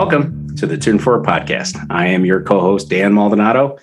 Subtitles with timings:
[0.00, 1.76] welcome to the Turn Four podcast.
[1.90, 3.76] I am your co-host Dan Maldonado.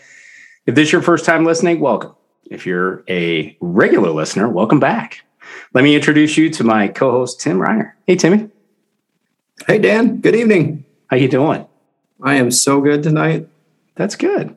[0.65, 2.15] If this is your first time listening, welcome.
[2.49, 5.21] If you're a regular listener, welcome back.
[5.75, 7.91] Let me introduce you to my co-host Tim Reiner.
[8.07, 8.49] Hey Timmy.
[9.67, 10.85] Hey Dan, good evening.
[11.05, 11.67] How you doing?
[12.23, 13.47] I am so good tonight.
[13.93, 14.55] That's good.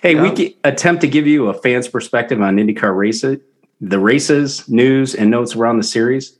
[0.00, 0.22] Hey, yeah.
[0.22, 3.40] we attempt to give you a fan's perspective on IndyCar races,
[3.82, 6.38] the races, news, and notes around the series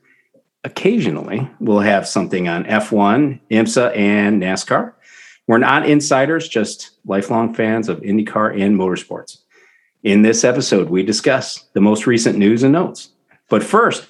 [0.67, 4.93] occasionally we'll have something on F1, IMSA, and NASCAR.
[5.47, 9.39] We're not insiders, just lifelong fans of IndyCar and motorsports.
[10.03, 13.11] In this episode, we discuss the most recent news and notes.
[13.49, 14.09] But first,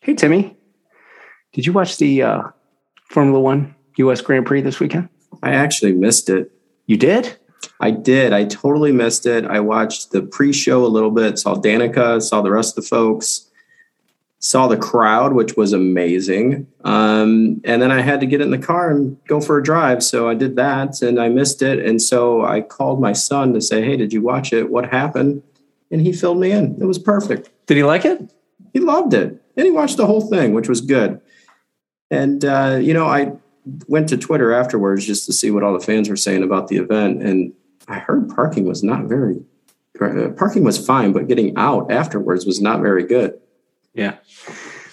[0.00, 0.56] hey, Timmy,
[1.52, 2.42] did you watch the uh,
[3.10, 5.10] Formula One US Grand Prix this weekend?
[5.42, 6.50] I actually missed it.
[6.86, 7.36] You did?
[7.78, 8.32] I did.
[8.32, 9.44] I totally missed it.
[9.44, 12.88] I watched the pre show a little bit, saw Danica, saw the rest of the
[12.88, 13.49] folks
[14.40, 16.66] saw the crowd, which was amazing.
[16.82, 20.02] Um, and then I had to get in the car and go for a drive.
[20.02, 21.78] So I did that and I missed it.
[21.78, 24.70] And so I called my son to say, Hey, did you watch it?
[24.70, 25.42] What happened?
[25.90, 26.80] And he filled me in.
[26.80, 27.50] It was perfect.
[27.66, 28.32] Did he like it?
[28.72, 29.42] He loved it.
[29.56, 31.20] And he watched the whole thing, which was good.
[32.10, 33.32] And, uh, you know, I
[33.88, 36.78] went to Twitter afterwards just to see what all the fans were saying about the
[36.78, 37.22] event.
[37.22, 37.52] And
[37.88, 39.42] I heard parking was not very,
[40.00, 43.38] uh, parking was fine, but getting out afterwards was not very good.
[43.94, 44.16] Yeah.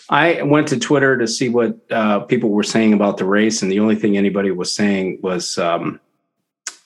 [0.09, 3.71] I went to Twitter to see what uh, people were saying about the race, and
[3.71, 5.99] the only thing anybody was saying was um,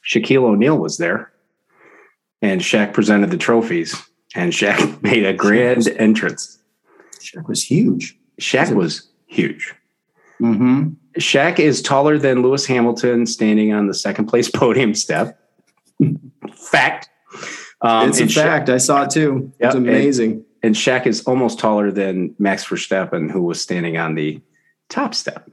[0.04, 1.32] Shaquille O'Neal was there,
[2.42, 3.96] and Shaq presented the trophies,
[4.34, 6.60] and Shaq made a grand was, entrance.
[7.20, 8.18] Shaq was huge.
[8.40, 9.76] Shaq was huge.
[10.42, 10.90] Mm-hmm.
[11.20, 15.40] Shaq is taller than Lewis Hamilton standing on the second place podium step.
[16.56, 17.10] fact.
[17.82, 18.68] Um, it's a fact.
[18.68, 19.52] Sha- I saw it too.
[19.60, 20.32] It's amazing.
[20.32, 24.42] And, and Shaq is almost taller than Max Verstappen, who was standing on the
[24.90, 25.50] top step.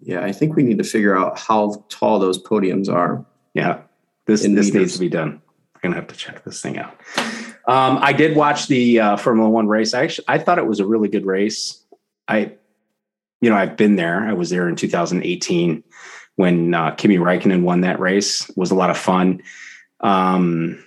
[0.00, 3.24] Yeah, I think we need to figure out how tall those podiums are.
[3.54, 3.82] Yeah,
[4.26, 4.74] this this meters.
[4.74, 5.42] needs to be done.
[5.74, 6.96] We're gonna have to check this thing out.
[7.66, 9.94] Um, I did watch the uh, Formula One race.
[9.94, 11.84] I actually I thought it was a really good race.
[12.26, 12.52] I,
[13.40, 14.22] you know, I've been there.
[14.22, 15.82] I was there in 2018
[16.36, 18.48] when uh, Kimi Räikkönen won that race.
[18.48, 19.42] It was a lot of fun.
[20.00, 20.84] Um,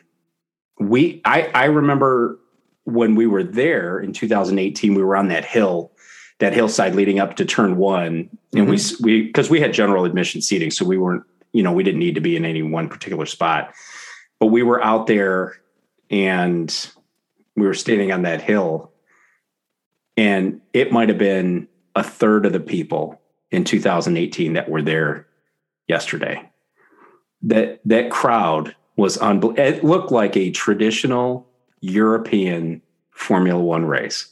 [0.79, 2.39] we I I remember
[2.85, 5.91] when we were there in 2018, we were on that hill,
[6.39, 9.03] that hillside leading up to turn one, and mm-hmm.
[9.03, 11.99] we we because we had general admission seating, so we weren't, you know, we didn't
[11.99, 13.73] need to be in any one particular spot,
[14.39, 15.61] but we were out there
[16.09, 16.89] and
[17.55, 18.91] we were standing on that hill,
[20.17, 23.21] and it might have been a third of the people
[23.51, 25.27] in 2018 that were there
[25.87, 26.49] yesterday.
[27.43, 29.63] That that crowd was unbelievable.
[29.63, 31.47] It looked like a traditional
[31.81, 32.81] European
[33.11, 34.27] Formula One race.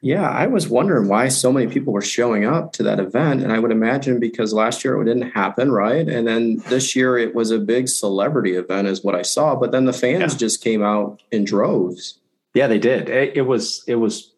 [0.00, 3.42] Yeah, I was wondering why so many people were showing up to that event.
[3.42, 6.08] And I would imagine because last year it didn't happen, right?
[6.08, 9.56] And then this year it was a big celebrity event, is what I saw.
[9.56, 10.38] But then the fans yeah.
[10.38, 12.20] just came out in droves.
[12.54, 13.08] Yeah, they did.
[13.08, 14.32] It, it was, it was,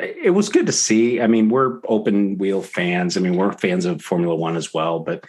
[0.00, 1.20] it was good to see.
[1.20, 3.16] I mean, we're open wheel fans.
[3.16, 5.24] I mean, we're fans of Formula One as well, but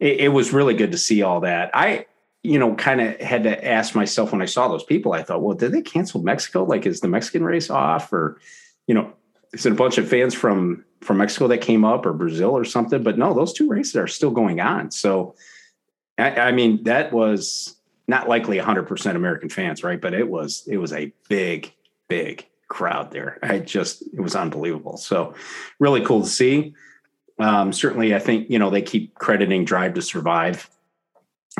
[0.00, 1.70] it, it was really good to see all that.
[1.72, 2.06] I,
[2.42, 5.42] you know, kind of had to ask myself when I saw those people, I thought,
[5.42, 6.64] well, did they cancel Mexico?
[6.64, 8.40] Like, is the Mexican race off or,
[8.86, 9.12] you know,
[9.52, 12.64] is it a bunch of fans from, from Mexico that came up or Brazil or
[12.64, 13.02] something?
[13.02, 14.90] But no, those two races are still going on.
[14.90, 15.34] So,
[16.16, 17.76] I, I mean, that was
[18.08, 20.00] not likely hundred percent American fans, right?
[20.00, 21.72] But it was, it was a big,
[22.08, 23.38] big crowd there.
[23.42, 24.96] I just, it was unbelievable.
[24.96, 25.34] So
[25.78, 26.74] really cool to see.
[27.38, 30.70] Um, certainly, I think, you know, they keep crediting Drive to Survive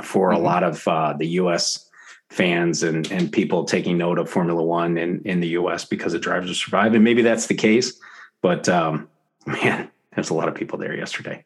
[0.03, 0.41] for mm-hmm.
[0.41, 1.89] a lot of uh, the U.S.
[2.31, 5.85] fans and and people taking note of Formula One in in the U.S.
[5.85, 7.99] because of Drive to Survive, and maybe that's the case.
[8.43, 9.09] But um,
[9.47, 11.45] man, there's a lot of people there yesterday.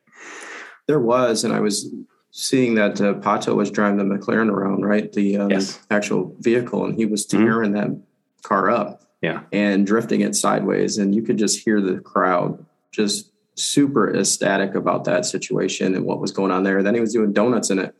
[0.86, 1.90] There was, and I was
[2.30, 5.10] seeing that uh, Pato was driving the McLaren around, right?
[5.12, 5.80] The um, yes.
[5.90, 7.44] actual vehicle, and he was mm-hmm.
[7.44, 7.92] tearing mm-hmm.
[7.92, 8.02] that
[8.42, 13.30] car up, yeah, and drifting it sideways, and you could just hear the crowd just
[13.56, 16.82] super ecstatic about that situation and what was going on there.
[16.82, 17.94] Then he was doing donuts in it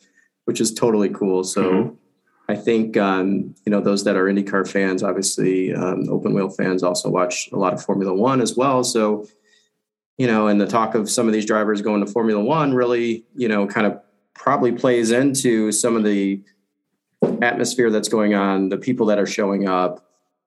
[0.44, 1.44] which is totally cool.
[1.44, 1.94] So, mm-hmm.
[2.49, 6.82] I think um, you know those that are IndyCar fans, obviously um, open wheel fans,
[6.82, 8.85] also watch a lot of Formula One as well.
[8.85, 9.26] So,
[10.19, 13.25] you know, and the talk of some of these drivers going to Formula One really,
[13.35, 13.99] you know, kind of
[14.35, 16.43] probably plays into some of the
[17.41, 20.00] atmosphere that's going on, the people that are showing up.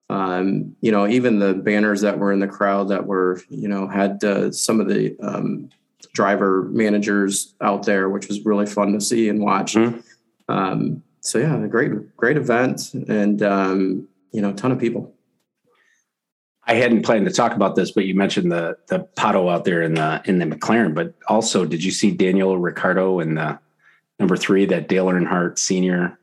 [0.09, 3.87] Um, you know, even the banners that were in the crowd that were, you know,
[3.87, 5.69] had uh, some of the um,
[6.17, 9.75] driver managers out there, which was really fun to see and watch.
[9.75, 9.99] Mm-hmm.
[10.51, 15.13] Um, so yeah, a great, great event, and um, you know, a ton of people.
[16.63, 19.83] I hadn't planned to talk about this, but you mentioned the the Pato out there
[19.83, 20.95] in the in the McLaren.
[20.95, 23.59] But also, did you see Daniel Ricciardo in the
[24.19, 26.17] number three, that Dale Earnhardt Senior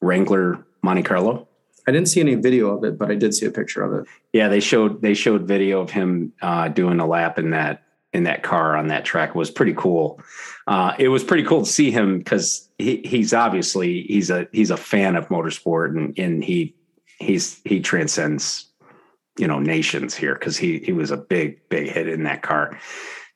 [0.00, 1.48] Wrangler Monte Carlo?
[1.88, 4.08] I didn't see any video of it, but I did see a picture of it.
[4.32, 7.81] Yeah, they showed they showed video of him uh, doing a lap in that
[8.12, 9.34] in that car on that track.
[9.34, 10.20] Was pretty cool.
[10.66, 14.70] Uh, it was pretty cool to see him because he, he's obviously he's a he's
[14.70, 16.74] a fan of motorsport and and he
[17.18, 18.66] he's he transcends
[19.38, 22.78] you know nations here because he he was a big big hit in that car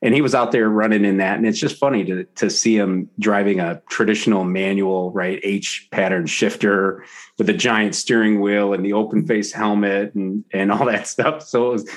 [0.02, 2.76] and he was out there running in that and it's just funny to to see
[2.76, 7.04] him driving a traditional manual right h pattern shifter
[7.38, 11.42] with a giant steering wheel and the open face helmet and and all that stuff
[11.42, 11.90] so it was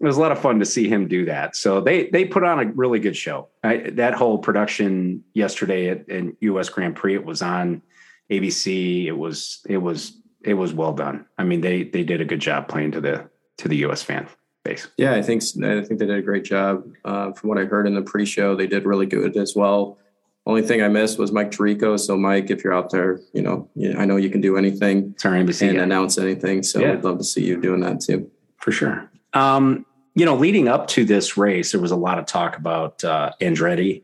[0.00, 2.44] it was a lot of fun to see him do that so they they put
[2.44, 7.14] on a really good show I, that whole production yesterday at, at us grand prix
[7.14, 7.82] it was on
[8.30, 12.24] abc it was it was it was well done i mean they they did a
[12.24, 13.28] good job playing to the
[13.58, 14.28] to the us fan
[14.68, 14.88] base.
[14.96, 16.84] Yeah, I think I think they did a great job.
[17.04, 19.98] Uh, from what I heard in the pre-show, they did really good as well.
[20.46, 21.98] Only thing I missed was Mike Tirico.
[22.00, 23.68] So, Mike, if you're out there, you know,
[23.98, 25.82] I know you can do anything Sorry, NBC, and yeah.
[25.82, 26.62] announce anything.
[26.62, 26.92] So, yeah.
[26.92, 28.30] I'd love to see you doing that too.
[28.56, 29.10] For sure.
[29.34, 29.84] Um,
[30.18, 33.30] you know, leading up to this race, there was a lot of talk about uh,
[33.40, 34.02] Andretti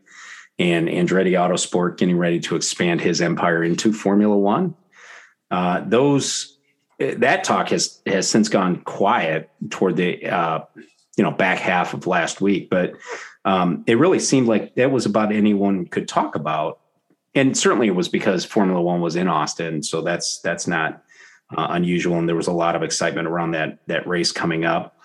[0.57, 4.75] and Andretti Autosport getting ready to expand his empire into Formula One.
[5.51, 6.57] Uh, those
[6.99, 10.61] that talk has has since gone quiet toward the uh,
[11.17, 12.93] you know back half of last week, but
[13.43, 16.79] um, it really seemed like that was about anyone could talk about,
[17.33, 21.03] and certainly it was because Formula One was in Austin, so that's that's not
[21.57, 24.97] uh, unusual, and there was a lot of excitement around that that race coming up.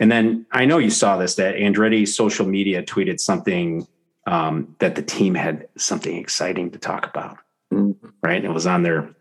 [0.00, 3.86] And then I know you saw this that Andretti social media tweeted something
[4.26, 7.38] um, that the team had something exciting to talk about,
[7.72, 8.08] mm-hmm.
[8.22, 8.44] right?
[8.44, 9.14] It was on their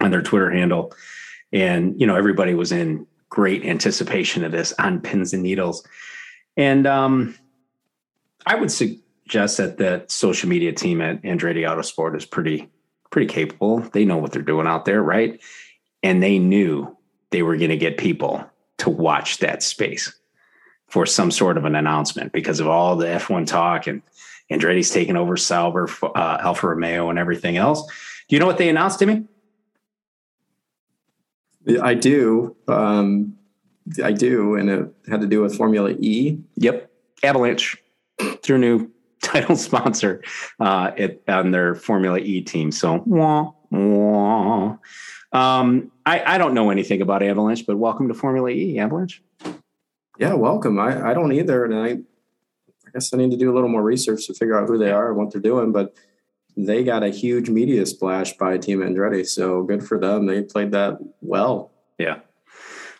[0.00, 0.92] on their Twitter handle.
[1.52, 5.84] And you know everybody was in great anticipation of this on pins and needles.
[6.56, 7.34] And um,
[8.46, 12.68] i would suggest that the social media team at andretti autosport is pretty
[13.10, 13.80] pretty capable.
[13.80, 15.40] They know what they're doing out there right?
[16.02, 16.96] And they knew
[17.30, 18.49] they were going to get people
[18.80, 20.14] to watch that space
[20.88, 24.02] for some sort of an announcement because of all the f1 talk and
[24.50, 27.86] andretti's taking over sauber uh, alfa romeo and everything else
[28.28, 29.24] do you know what they announced to me
[31.82, 32.56] I do.
[32.68, 33.36] Um,
[34.02, 36.38] I do, and it had to do with Formula E.
[36.56, 36.90] Yep,
[37.22, 37.76] Avalanche,
[38.44, 38.90] their new
[39.22, 40.22] title sponsor
[40.58, 42.72] uh, it, on their Formula E team.
[42.72, 44.76] So, wah, wah.
[45.32, 49.22] Um, I, I don't know anything about Avalanche, but welcome to Formula E, Avalanche.
[50.18, 50.78] Yeah, welcome.
[50.78, 53.82] I, I don't either, and I, I guess I need to do a little more
[53.82, 55.72] research to figure out who they are and what they're doing.
[55.72, 55.94] But
[56.56, 59.26] they got a huge media splash by Team Andretti.
[59.26, 60.26] So good for them.
[60.26, 61.70] They played that well.
[61.98, 62.20] Yeah.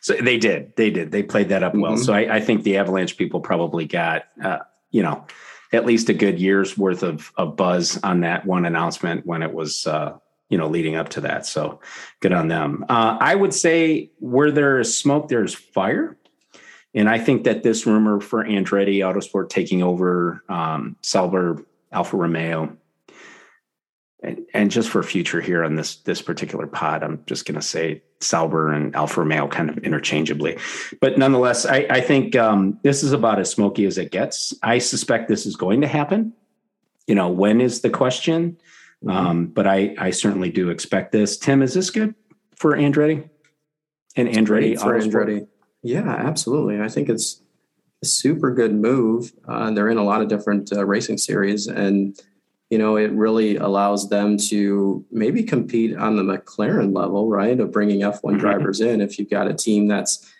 [0.00, 0.75] So they did.
[0.76, 1.10] They did.
[1.10, 1.92] They played that up well.
[1.92, 2.02] Mm-hmm.
[2.02, 4.60] So I, I, think the Avalanche people probably got, uh,
[4.90, 5.26] you know,
[5.72, 9.52] at least a good year's worth of, of buzz on that one announcement when it
[9.52, 10.16] was, uh,
[10.50, 11.47] you know, leading up to that.
[11.47, 11.80] So
[12.21, 12.85] good on them.
[12.88, 16.16] Uh, I would say where there is smoke, there's fire.
[16.92, 20.97] And I think that this rumor for Andretti Autosport taking over um,
[21.92, 22.76] Alfa Romeo
[24.23, 27.66] and, and just for future here on this this particular pod, I'm just going to
[27.66, 30.59] say Sauber and Alfa Romeo kind of interchangeably.
[31.00, 34.52] But nonetheless, I, I think um, this is about as smoky as it gets.
[34.62, 36.35] I suspect this is going to happen.
[37.07, 38.59] You know, when is the question?
[39.04, 39.16] Mm-hmm.
[39.16, 41.38] Um, but I, I certainly do expect this.
[41.38, 42.14] Tim, is this good
[42.54, 43.28] for Andretti
[44.16, 44.78] and Andretti?
[44.78, 45.47] For Andretti,
[45.83, 46.80] yeah, absolutely.
[46.80, 47.42] I think it's
[48.02, 49.33] a super good move.
[49.49, 52.19] Uh, they're in a lot of different uh, racing series and
[52.71, 57.59] you know, it really allows them to maybe compete on the McLaren level, right?
[57.59, 58.38] Of bringing F1 mm-hmm.
[58.38, 59.00] drivers in.
[59.00, 60.33] If you've got a team that's,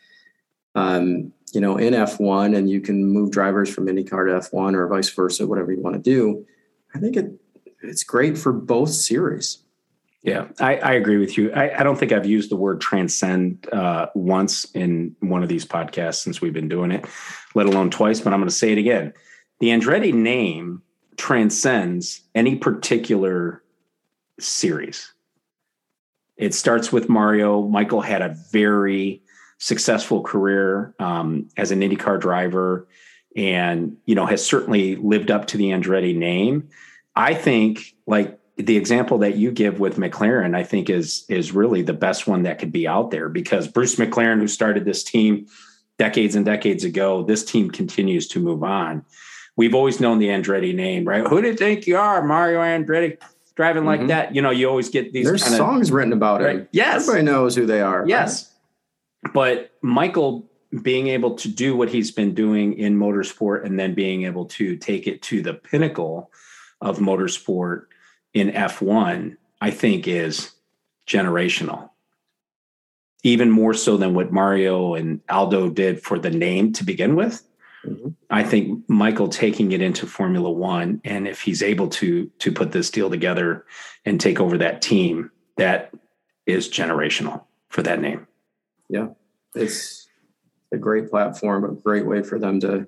[0.76, 4.87] um, you know, in F1 and you can move drivers from IndyCar to F1 or
[4.87, 6.47] vice versa, whatever you want to do,
[6.95, 7.33] I think it
[7.82, 9.58] it's great for both series.
[10.22, 11.50] Yeah, I, I agree with you.
[11.52, 15.64] I, I, don't think I've used the word transcend uh, once in one of these
[15.64, 17.06] podcasts since we've been doing it,
[17.54, 19.14] let alone twice, but I'm going to say it again.
[19.60, 20.82] The Andretti name
[21.16, 23.62] transcends any particular
[24.38, 25.12] series.
[26.37, 27.62] it starts with Mario.
[27.62, 29.22] Michael had a very
[29.58, 32.87] successful career um, as an IndyCar driver,
[33.37, 36.68] and you know has certainly lived up to the Andretti name.
[37.17, 41.83] I think like the example that you give with McLaren, I think is is really
[41.83, 45.47] the best one that could be out there because Bruce McLaren, who started this team
[45.99, 49.05] decades and decades ago, this team continues to move on.
[49.57, 51.26] We've always known the Andretti name, right?
[51.26, 53.19] Who do you think you are, Mario Andretti?
[53.57, 54.09] Driving like mm-hmm.
[54.09, 55.26] that, you know, you always get these.
[55.26, 56.57] There's kinda, songs written about right?
[56.61, 56.69] it.
[56.73, 58.05] Yes, everybody knows who they are.
[58.07, 58.50] Yes,
[59.25, 59.35] right?
[59.35, 60.49] but Michael
[60.83, 64.76] being able to do what he's been doing in motorsport and then being able to
[64.76, 66.31] take it to the pinnacle
[66.80, 67.87] of motorsport
[68.32, 70.52] in F1, I think is
[71.06, 71.90] generational.
[73.22, 77.42] Even more so than what Mario and Aldo did for the name to begin with.
[77.84, 78.08] Mm-hmm.
[78.30, 82.72] I think Michael taking it into Formula One, and if he's able to to put
[82.72, 83.64] this deal together
[84.04, 85.92] and take over that team, that
[86.46, 88.26] is generational for that name.
[88.88, 89.08] Yeah,
[89.54, 90.08] it's
[90.72, 92.87] a great platform, a great way for them to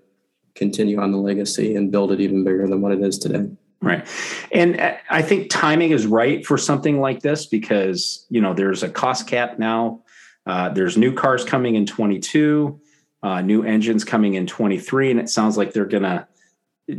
[0.55, 3.49] continue on the legacy and build it even bigger than what it is today.
[3.83, 4.07] Right.
[4.53, 8.85] And uh, I think timing is right for something like this because, you know, there's
[8.85, 10.03] a cost cap now.
[10.47, 12.81] Uh, there's new cars coming in 22,
[13.25, 15.11] uh, new engines coming in 23.
[15.11, 16.27] And it sounds like they're going to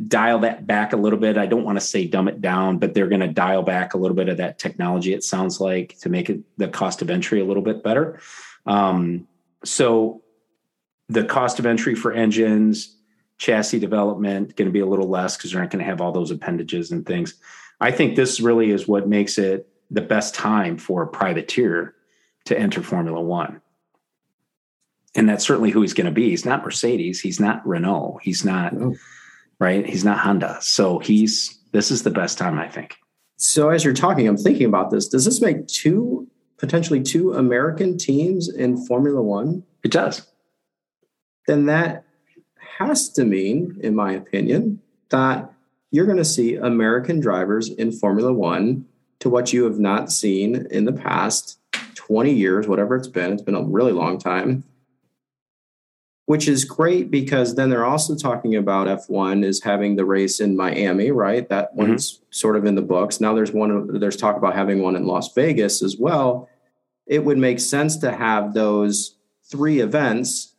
[0.08, 1.38] dial that back a little bit.
[1.38, 3.98] I don't want to say dumb it down, but they're going to dial back a
[3.98, 7.40] little bit of that technology, it sounds like, to make it the cost of entry
[7.40, 8.20] a little bit better.
[8.66, 9.28] Um,
[9.64, 10.22] so
[11.10, 12.98] the cost of entry for engines,
[13.38, 16.12] chassis development going to be a little less because they're not going to have all
[16.12, 17.36] those appendages and things.
[17.82, 21.96] I think this really is what makes it the best time for a privateer
[22.46, 23.62] to enter Formula One.
[25.16, 26.30] And that's certainly who he's going to be.
[26.30, 27.22] He's not Mercedes.
[27.22, 28.20] He's not Renault.
[28.24, 28.96] He's not, no.
[29.60, 29.86] right?
[29.86, 30.58] He's not Honda.
[30.62, 32.98] So he's, this is the best time, I think.
[33.38, 35.08] So as you're talking, I'm thinking about this.
[35.08, 39.64] Does this make two, potentially two American teams in Formula One?
[39.84, 40.26] It does.
[41.46, 42.06] Then that
[42.78, 45.52] has to mean, in my opinion, that
[45.92, 48.86] you're going to see American drivers in Formula One
[49.20, 51.60] to what you have not seen in the past
[51.96, 53.32] 20 years, whatever it's been.
[53.32, 54.64] It's been a really long time,
[56.26, 60.58] which is great because then they're also talking about F1 is having the race in
[60.58, 61.48] Miami, right?
[61.50, 61.90] That mm-hmm.
[61.90, 63.22] one's sort of in the books.
[63.22, 66.50] Now there's one, there's talk about having one in Las Vegas as well.
[67.06, 70.53] It would make sense to have those three events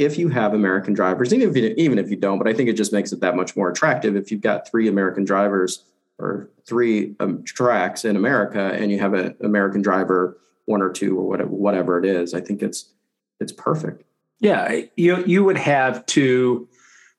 [0.00, 2.70] if you have American drivers, even if you, even if you don't, but I think
[2.70, 5.84] it just makes it that much more attractive if you've got three American drivers
[6.18, 11.18] or three um, tracks in America and you have an American driver, one or two
[11.18, 12.32] or whatever, whatever it is.
[12.32, 12.90] I think it's
[13.40, 14.02] it's perfect.
[14.38, 16.66] Yeah, you you would have two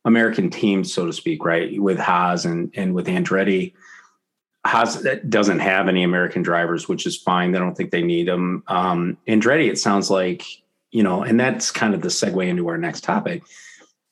[0.04, 1.80] American teams, so to speak, right?
[1.80, 3.74] With Haas and and with Andretti.
[4.66, 7.52] Haas doesn't have any American drivers, which is fine.
[7.52, 8.64] They don't think they need them.
[8.68, 10.61] Um, Andretti, it sounds like
[10.92, 13.44] you know, and that's kind of the segue into our next topic,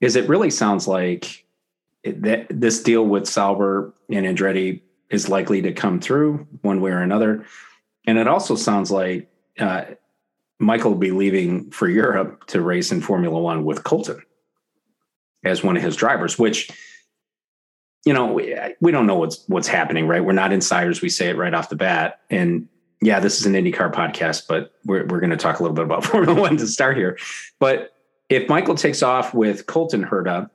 [0.02, 1.46] is it really sounds like
[2.04, 6.92] it, that this deal with Sauber and Andretti is likely to come through one way
[6.92, 7.46] or another.
[8.06, 9.86] And it also sounds like uh,
[10.60, 14.22] Michael will be leaving for Europe to race in Formula One with Colton
[15.44, 16.70] as one of his drivers, which
[18.06, 20.24] you know we, we don't know what's what's happening, right?
[20.24, 21.02] We're not insiders.
[21.02, 22.68] We say it right off the bat, and
[23.02, 25.86] yeah, this is an IndyCar podcast, but we're we're going to talk a little bit
[25.86, 27.18] about Formula One to start here.
[27.60, 27.94] But
[28.30, 30.50] if Michael takes off with Colton Herta,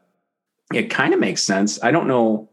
[0.73, 1.83] it kind of makes sense.
[1.83, 2.49] I don't know.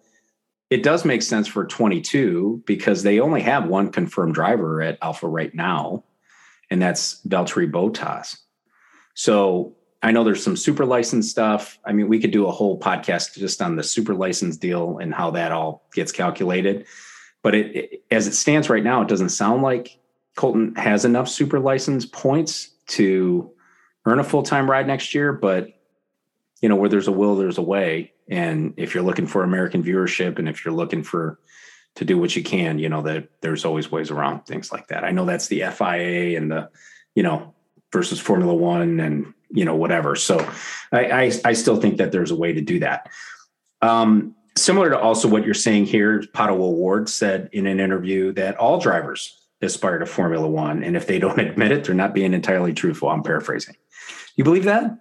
[0.70, 5.28] It does make sense for 22 because they only have one confirmed driver at Alfa
[5.28, 6.06] right now,
[6.70, 8.38] and that's Valtteri Bottas.
[9.14, 11.78] So I know there's some super license stuff.
[11.86, 15.14] I mean, we could do a whole podcast just on the super license deal and
[15.14, 16.86] how that all gets calculated.
[17.44, 19.98] But it, it, as it stands right now, it doesn't sound like
[20.36, 23.52] Colton has enough super license points to
[24.06, 25.34] earn a full time ride next year.
[25.34, 25.70] But
[26.62, 28.14] you know, where there's a will, there's a way.
[28.30, 31.40] And if you're looking for American viewership, and if you're looking for
[31.96, 35.04] to do what you can, you know that there's always ways around things like that.
[35.04, 36.70] I know that's the FIA and the,
[37.16, 37.54] you know,
[37.92, 40.16] versus Formula One and you know whatever.
[40.16, 40.40] So
[40.92, 43.10] I, I, I still think that there's a way to do that.
[43.82, 48.58] Um, similar to also what you're saying here, Pato O'Ward said in an interview that
[48.58, 50.84] all drivers aspire to Formula One.
[50.84, 53.10] And if they don't admit it, they're not being entirely truthful.
[53.10, 53.76] I'm paraphrasing.
[54.36, 54.98] You believe that?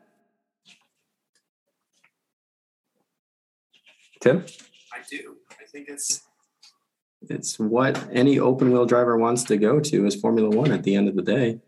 [4.21, 4.45] Tim?
[4.93, 5.37] I do.
[5.51, 6.23] I think it's
[7.29, 10.95] it's what any open wheel driver wants to go to is Formula One at the
[10.95, 11.61] end of the day.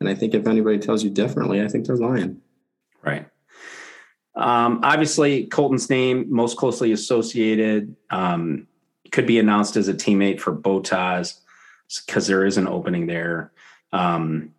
[0.00, 2.40] And I think if anybody tells you differently, I think they're lying.
[3.02, 3.26] Right.
[4.38, 8.68] Um, obviously, Colton's name most closely associated um,
[9.10, 11.40] could be announced as a teammate for Bottas.
[12.06, 13.50] because there is an opening there.
[13.92, 14.54] Um,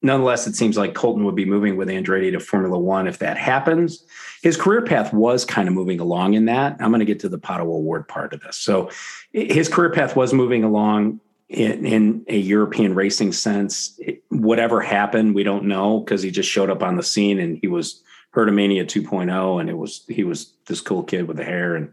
[0.00, 3.36] nonetheless, it seems like Colton would be moving with Andretti to Formula One if that
[3.36, 4.04] happens.
[4.42, 6.76] His career path was kind of moving along in that.
[6.80, 8.56] I'm going to get to the Pato O'Ward part of this.
[8.56, 8.90] So
[9.32, 14.00] his career path was moving along in, in a European racing sense.
[14.30, 17.68] Whatever happened, we don't know because he just showed up on the scene and he
[17.68, 18.02] was
[18.34, 21.92] Hertamania 2.0, and it was he was this cool kid with the hair and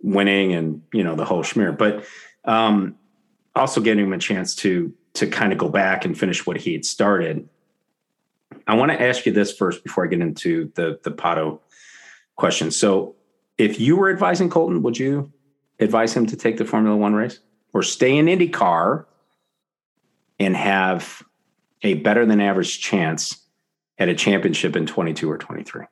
[0.00, 1.76] winning and you know the whole schmear.
[1.76, 2.04] But
[2.44, 2.96] um,
[3.54, 6.72] also getting him a chance to to kind of go back and finish what he
[6.72, 7.48] had started.
[8.66, 11.60] I want to ask you this first before I get into the the Pato
[12.36, 12.70] question.
[12.70, 13.14] So,
[13.58, 15.32] if you were advising Colton, would you
[15.78, 17.40] advise him to take the Formula One race
[17.74, 19.04] or stay in IndyCar
[20.38, 21.22] and have
[21.82, 23.45] a better than average chance
[23.98, 25.84] at a championship in 22 or 23?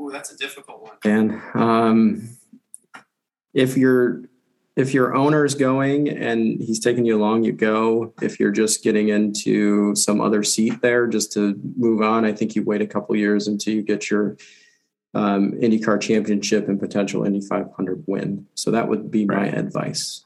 [0.00, 0.96] Ooh, that's a difficult one.
[1.04, 2.36] And um,
[3.52, 4.22] if you're
[4.76, 8.12] if your owner's going and he's taking you along, you go.
[8.20, 12.56] If you're just getting into some other seat there just to move on, I think
[12.56, 14.36] you wait a couple years until you get your
[15.14, 18.46] um, IndyCar championship and potential Indy 500 win.
[18.54, 19.52] So that would be right.
[19.52, 20.24] my advice.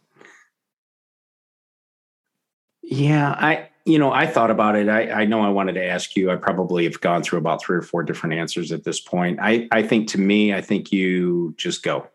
[2.82, 4.88] Yeah, I you know I thought about it.
[4.88, 6.30] I, I know I wanted to ask you.
[6.30, 9.38] I probably have gone through about three or four different answers at this point.
[9.40, 12.06] I I think to me, I think you just go.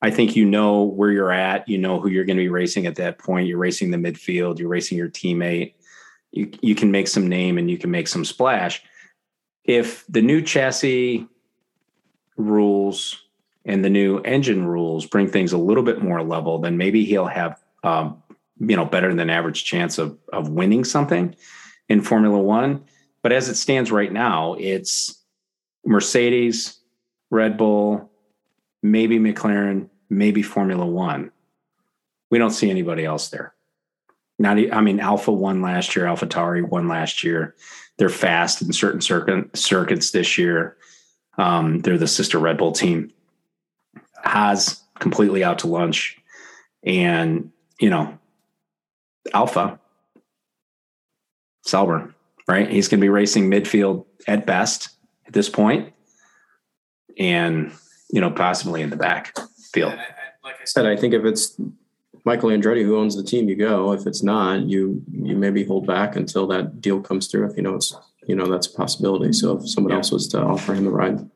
[0.00, 1.68] I think you know where you're at.
[1.68, 3.48] You know who you're going to be racing at that point.
[3.48, 4.58] You're racing the midfield.
[4.58, 5.74] You're racing your teammate.
[6.30, 8.82] You you can make some name and you can make some splash.
[9.64, 11.26] If the new chassis
[12.36, 13.20] rules
[13.64, 17.26] and the new engine rules bring things a little bit more level, then maybe he'll
[17.26, 18.22] have um,
[18.58, 21.34] you know better than average chance of of winning something
[21.88, 22.84] in Formula One.
[23.22, 25.22] But as it stands right now, it's
[25.84, 26.78] Mercedes,
[27.30, 28.10] Red Bull,
[28.82, 31.32] maybe McLaren, maybe Formula One.
[32.30, 33.54] We don't see anybody else there.
[34.38, 36.04] Not, I mean, Alpha won last year.
[36.04, 37.54] AlphaTauri won last year.
[37.96, 40.76] They're fast in certain circuit, circuits this year.
[41.38, 43.12] Um, they're the sister Red Bull team.
[44.24, 46.18] Haas completely out to lunch,
[46.82, 48.18] and you know
[49.34, 49.78] Alfa,
[51.62, 52.14] Sauber,
[52.48, 52.68] right?
[52.70, 54.90] He's going to be racing midfield at best
[55.26, 55.92] at this point,
[57.18, 57.72] and
[58.10, 59.36] you know possibly in the back
[59.72, 59.92] field.
[59.92, 60.04] I, I,
[60.44, 61.60] like I said, I think if it's
[62.24, 63.92] Michael Andretti who owns the team, you go.
[63.92, 67.50] If it's not, you you maybe hold back until that deal comes through.
[67.50, 67.94] If you know it's
[68.26, 69.32] you know that's a possibility.
[69.32, 69.98] So if someone yeah.
[69.98, 71.28] else was to offer him a ride.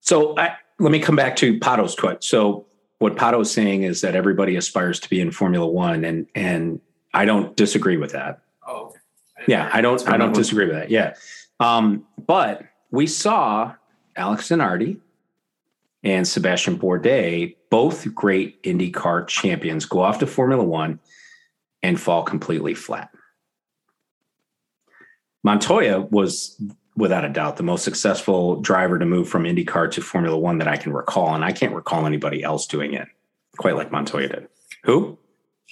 [0.00, 2.24] So I, let me come back to Pato's quote.
[2.24, 2.66] So
[2.98, 6.80] what Pato is saying is that everybody aspires to be in Formula One, and and
[7.14, 8.40] I don't disagree with that.
[8.66, 8.98] Oh, okay.
[9.38, 10.08] I yeah, I don't.
[10.08, 10.90] I don't disagree with that.
[10.90, 11.14] Yeah,
[11.60, 13.74] um, but we saw
[14.16, 14.98] Alex Zanardi
[16.02, 21.00] and Sébastien Bourdais, both great IndyCar champions, go off to Formula One
[21.82, 23.10] and fall completely flat.
[25.42, 26.60] Montoya was,
[26.96, 30.68] without a doubt, the most successful driver to move from IndyCar to Formula One that
[30.68, 33.08] I can recall, and I can't recall anybody else doing it
[33.58, 34.48] quite like Montoya did.
[34.84, 35.18] Who?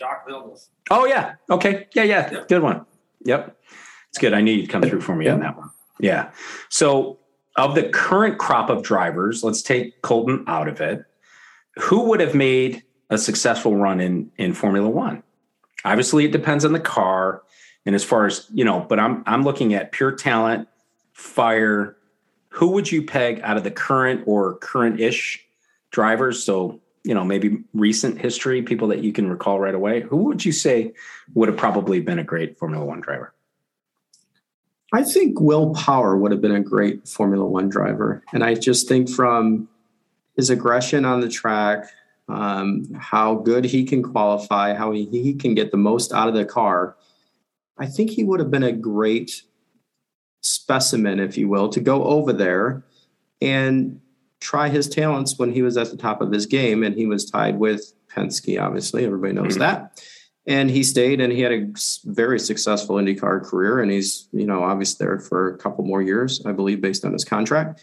[0.01, 0.59] Jacques Villeneuve.
[0.91, 1.35] Oh yeah.
[1.51, 1.87] Okay.
[1.95, 2.31] Yeah, yeah.
[2.33, 2.45] yeah.
[2.49, 2.87] Good one.
[3.25, 3.57] Yep.
[4.09, 4.33] It's good.
[4.33, 5.71] I knew you'd come through for me on that one.
[6.01, 6.31] Yeah.
[6.71, 7.19] So
[7.57, 11.05] of the current crop of drivers, let's take Colton out of it.
[11.79, 15.23] Who would have made a successful run in in Formula One?
[15.85, 17.43] Obviously, it depends on the car,
[17.87, 18.81] and as far as you know.
[18.81, 20.67] But I'm I'm looking at pure talent,
[21.13, 21.97] fire.
[22.55, 25.47] Who would you peg out of the current or current-ish
[25.93, 26.43] drivers?
[26.43, 30.45] So you know, maybe recent history, people that you can recall right away, who would
[30.45, 30.93] you say
[31.35, 33.33] would have probably been a great Formula One driver?
[34.93, 38.23] I think Will Power would have been a great Formula One driver.
[38.33, 39.69] And I just think from
[40.37, 41.87] his aggression on the track,
[42.29, 46.35] um, how good he can qualify, how he, he can get the most out of
[46.35, 46.97] the car,
[47.79, 49.43] I think he would have been a great
[50.43, 52.85] specimen, if you will, to go over there
[53.41, 54.01] and
[54.41, 57.31] try his talents when he was at the top of his game, and he was
[57.31, 58.61] tied with Penske.
[58.61, 59.61] Obviously, everybody knows mm-hmm.
[59.61, 60.03] that.
[60.47, 61.67] And he stayed, and he had a
[62.07, 66.45] very successful IndyCar career, and he's you know obviously there for a couple more years,
[66.45, 67.83] I believe, based on his contract.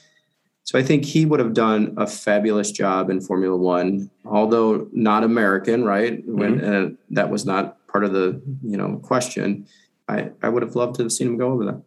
[0.63, 5.23] So I think he would have done a fabulous job in Formula One, although not
[5.23, 6.17] American, right?
[6.17, 6.37] Mm-hmm.
[6.37, 9.67] When uh, that was not part of the you know question.
[10.09, 11.81] I I would have loved to have seen him go over there.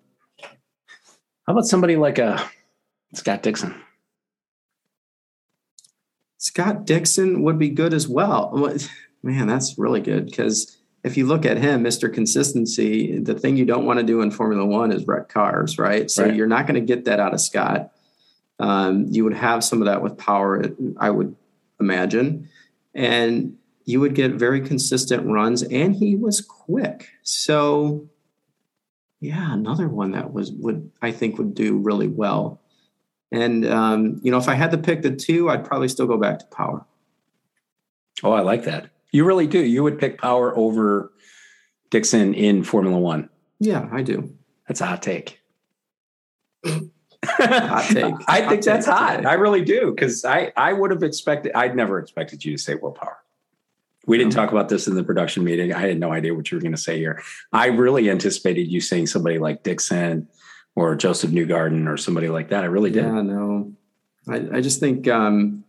[1.46, 2.48] How about somebody like a uh,
[3.14, 3.74] Scott Dixon?
[6.40, 8.50] Scott Dixon would be good as well.
[9.22, 12.12] Man, that's really good because if you look at him, Mr.
[12.12, 16.10] Consistency, the thing you don't want to do in Formula One is wreck cars, right?
[16.10, 16.34] So right.
[16.34, 17.92] you're not going to get that out of Scott.
[18.58, 20.64] Um, you would have some of that with power,
[20.96, 21.36] I would
[21.78, 22.48] imagine.
[22.94, 27.10] And you would get very consistent runs, and he was quick.
[27.22, 28.08] So,
[29.20, 32.59] yeah, another one that was would I think would do really well.
[33.32, 36.16] And um, you know, if I had to pick the two, I'd probably still go
[36.16, 36.84] back to power.
[38.22, 38.90] Oh, I like that.
[39.12, 39.60] You really do.
[39.60, 41.12] You would pick power over
[41.90, 43.28] Dixon in Formula One.
[43.58, 44.34] Yeah, I do.
[44.68, 45.40] That's a hot take.
[47.24, 48.14] hot take.
[48.28, 49.16] I think that's hot.
[49.18, 49.28] Today.
[49.28, 51.52] I really do because I I would have expected.
[51.54, 53.18] I'd never expected you to say Will Power.
[54.06, 55.72] We didn't talk about this in the production meeting.
[55.72, 57.22] I had no idea what you were going to say here.
[57.52, 60.26] I really anticipated you saying somebody like Dixon
[60.74, 62.64] or Josef Newgarden or somebody like that.
[62.64, 63.04] I really did.
[63.04, 63.72] Yeah, no.
[64.28, 65.64] I, I just think um,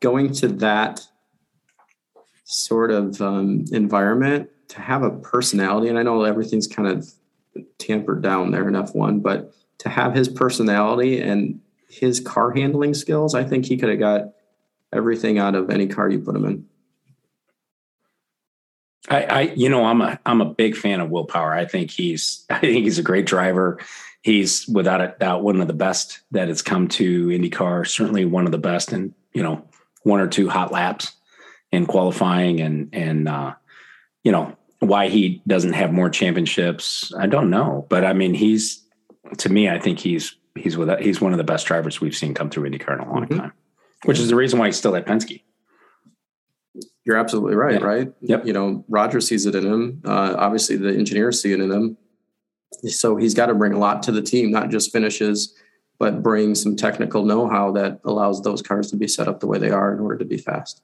[0.00, 1.06] going to that
[2.44, 7.08] sort of um, environment to have a personality, and I know everything's kind of
[7.78, 13.34] tampered down there in F1, but to have his personality and his car handling skills,
[13.34, 14.32] I think he could have got
[14.92, 16.66] everything out of any car you put him in.
[19.08, 21.52] I, I, you know, I'm a I'm a big fan of Will Power.
[21.52, 23.78] I think he's I think he's a great driver.
[24.26, 27.86] He's without a doubt one of the best that has come to IndyCar.
[27.86, 29.62] Certainly one of the best, in you know
[30.02, 31.12] one or two hot laps
[31.70, 33.54] in qualifying, and and uh,
[34.24, 37.14] you know why he doesn't have more championships.
[37.16, 38.82] I don't know, but I mean he's
[39.38, 39.68] to me.
[39.68, 42.68] I think he's he's with he's one of the best drivers we've seen come through
[42.68, 43.38] IndyCar in a long mm-hmm.
[43.38, 43.52] time,
[44.06, 45.40] which is the reason why he's still at Penske.
[47.04, 47.86] You're absolutely right, yeah.
[47.86, 48.12] right?
[48.22, 48.44] Yep.
[48.44, 50.02] You know, Roger sees it in him.
[50.04, 51.96] Uh, obviously, the engineers see it in him.
[52.88, 55.54] So he's got to bring a lot to the team, not just finishes,
[55.98, 59.58] but bring some technical know-how that allows those cars to be set up the way
[59.58, 60.82] they are in order to be fast.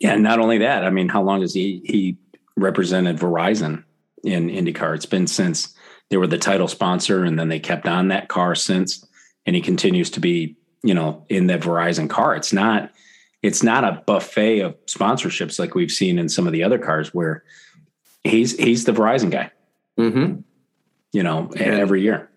[0.00, 0.84] Yeah, and not only that.
[0.84, 2.16] I mean, how long has he he
[2.56, 3.84] represented Verizon
[4.24, 4.94] in IndyCar?
[4.94, 5.74] It's been since
[6.10, 9.04] they were the title sponsor, and then they kept on that car since,
[9.46, 12.34] and he continues to be, you know, in that Verizon car.
[12.34, 12.90] It's not
[13.42, 17.14] it's not a buffet of sponsorships like we've seen in some of the other cars
[17.14, 17.44] where
[18.24, 19.50] he's he's the Verizon guy.
[19.98, 20.40] Mm-hmm.
[21.12, 22.30] You know, and every year.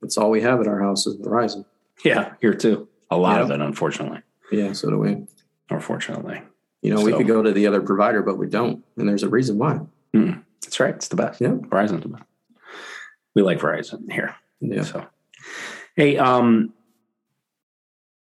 [0.00, 1.64] That's all we have at our house is Verizon.
[2.04, 2.88] Yeah, here too.
[3.10, 4.20] A lot of it, unfortunately.
[4.50, 5.26] Yeah, so do we.
[5.70, 6.42] Unfortunately.
[6.82, 8.84] You know, so, we could go to the other provider, but we don't.
[8.96, 9.80] And there's a reason why.
[10.14, 10.94] Mm, that's right.
[10.94, 11.40] It's the best.
[11.40, 11.48] Yeah.
[11.48, 12.24] Verizon's the best.
[13.34, 14.34] We like Verizon here.
[14.60, 14.82] Yeah.
[14.82, 15.06] So
[15.96, 16.72] hey, um,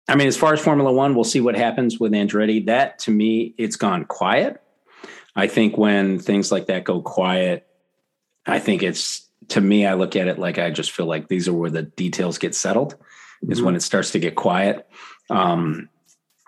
[0.07, 2.65] I mean, as far as Formula One, we'll see what happens with Andretti.
[2.65, 4.61] That to me, it's gone quiet.
[5.35, 7.67] I think when things like that go quiet,
[8.45, 11.47] I think it's to me, I look at it like I just feel like these
[11.47, 13.51] are where the details get settled, mm-hmm.
[13.51, 14.87] is when it starts to get quiet.
[15.29, 15.89] Um,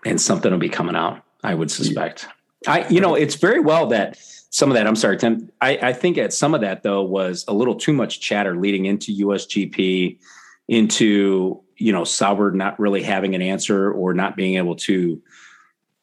[0.05, 2.27] and something will be coming out, I would suspect.
[2.67, 4.17] I, you know, it's very well that
[4.49, 7.45] some of that, I'm sorry, Tim, I, I think at some of that though was
[7.47, 10.19] a little too much chatter leading into USGP,
[10.67, 15.21] into you know Sauber not really having an answer or not being able to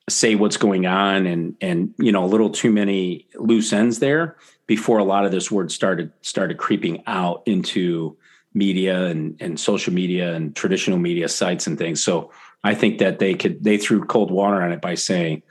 [0.08, 4.36] say what's going on and and you know a little too many loose ends there
[4.68, 8.16] before a lot of this word started started creeping out into
[8.54, 12.30] media and and social media and traditional media sites and things so
[12.62, 15.42] i think that they could they threw cold water on it by saying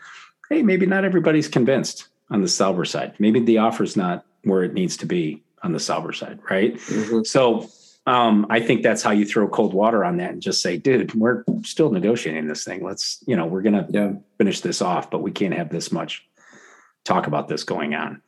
[0.49, 4.73] hey maybe not everybody's convinced on the Sauber side maybe the offer's not where it
[4.73, 7.23] needs to be on the Sauber side right mm-hmm.
[7.23, 7.67] so
[8.05, 11.13] um, I think that's how you throw cold water on that and just say, dude,
[11.13, 12.81] we're still negotiating this thing.
[12.81, 14.13] Let's, you know, we're going to yeah.
[14.37, 16.25] finish this off, but we can't have this much
[17.03, 18.21] talk about this going on.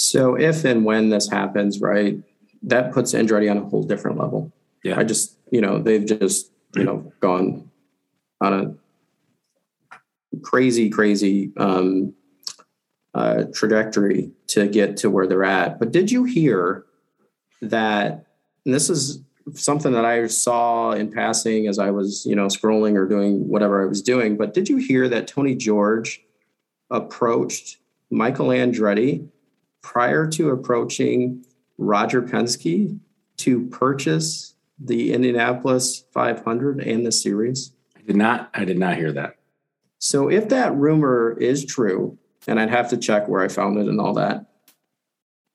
[0.00, 2.18] So if and when this happens, right,
[2.62, 4.50] that puts Andretti on a whole different level.
[4.82, 4.98] Yeah.
[4.98, 7.70] I just, you know, they've just, you know, gone
[8.40, 8.78] on
[9.92, 12.14] a crazy, crazy um,
[13.12, 15.78] uh, trajectory to get to where they're at.
[15.78, 16.86] But did you hear
[17.60, 18.24] that
[18.64, 19.20] and this is
[19.52, 23.82] something that I saw in passing as I was, you know, scrolling or doing whatever
[23.82, 24.38] I was doing.
[24.38, 26.22] But did you hear that Tony George
[26.90, 27.78] approached
[28.10, 29.28] Michael Andretti
[29.82, 31.44] prior to approaching
[31.78, 32.98] Roger Penske
[33.38, 37.72] to purchase the Indianapolis 500 and the series?
[37.96, 38.50] I did not.
[38.54, 39.36] I did not hear that.
[39.98, 43.86] So if that rumor is true, and I'd have to check where I found it
[43.86, 44.46] and all that,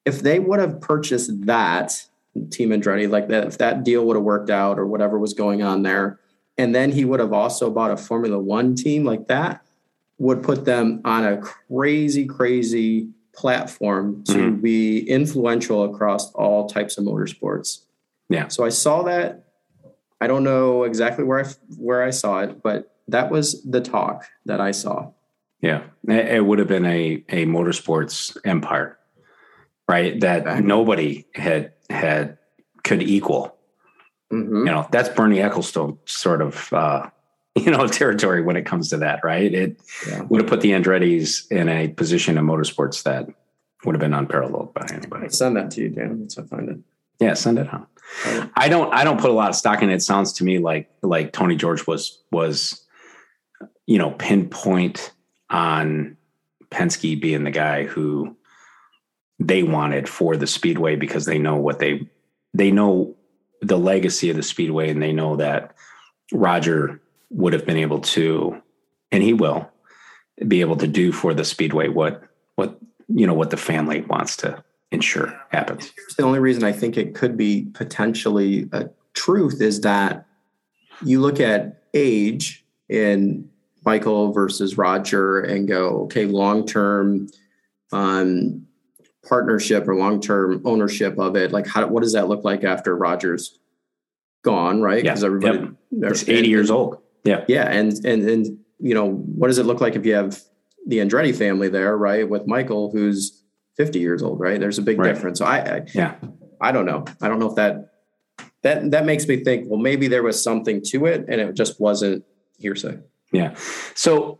[0.05, 2.05] if they would have purchased that
[2.51, 5.63] Team Andretti, like that, if that deal would have worked out or whatever was going
[5.63, 6.19] on there,
[6.57, 9.65] and then he would have also bought a Formula One team like that,
[10.17, 14.61] would put them on a crazy, crazy platform to mm-hmm.
[14.61, 17.81] be influential across all types of motorsports.
[18.29, 18.47] Yeah.
[18.47, 19.43] So I saw that.
[20.21, 24.25] I don't know exactly where I where I saw it, but that was the talk
[24.45, 25.11] that I saw.
[25.61, 28.97] Yeah, it would have been a a motorsports empire,
[29.87, 30.19] right?
[30.21, 32.37] That nobody had had
[32.83, 33.57] could equal.
[34.31, 34.57] Mm-hmm.
[34.57, 37.09] You know, that's Bernie Ecclestone sort of uh,
[37.65, 39.53] you know, territory when it comes to that, right?
[39.53, 40.23] It Yeah.
[40.23, 43.27] would have put the Andretti's in a position in motorsports that
[43.85, 45.29] would have been unparalleled by anybody.
[45.29, 46.77] Send that to you, Dan, once I find it.
[47.19, 47.87] Yeah, send it on.
[48.55, 49.95] I don't I don't put a lot of stock in it.
[49.95, 52.85] It sounds to me like like Tony George was was
[53.87, 55.11] you know pinpoint
[55.49, 56.17] on
[56.71, 58.35] Penske being the guy who
[59.39, 62.07] they wanted for the speedway because they know what they
[62.53, 63.15] they know
[63.61, 65.73] the legacy of the speedway and they know that
[66.33, 68.61] Roger would have been able to
[69.11, 69.69] and he will
[70.47, 72.23] be able to do for the speedway what
[72.55, 75.91] what you know what the family wants to ensure happens.
[75.95, 80.25] Here's The only reason I think it could be potentially a truth is that
[81.03, 83.49] you look at age in
[83.85, 87.27] Michael versus Roger and go, okay, long term
[87.91, 88.65] um,
[89.27, 91.51] partnership or long term ownership of it.
[91.51, 93.59] Like, how what does that look like after Roger's
[94.43, 95.03] gone, right?
[95.03, 96.09] Yeah, Because everybody, yep.
[96.09, 97.01] He's 80 years old.
[97.25, 97.43] Yeah.
[97.47, 100.39] Yeah, and and and you know, what does it look like if you have
[100.87, 103.41] the Andretti family there, right, with Michael, who's
[103.77, 104.59] 50 years old, right?
[104.59, 105.13] There's a big Right.
[105.13, 105.39] difference.
[105.39, 106.15] So I, I Yeah.
[106.61, 107.03] I don't know.
[107.21, 107.91] I don't know if that
[108.61, 109.67] that that makes me think.
[109.69, 112.23] Well, maybe there was something to it, and it just wasn't
[112.57, 112.99] hearsay.
[113.33, 113.55] Yeah.
[113.95, 114.39] So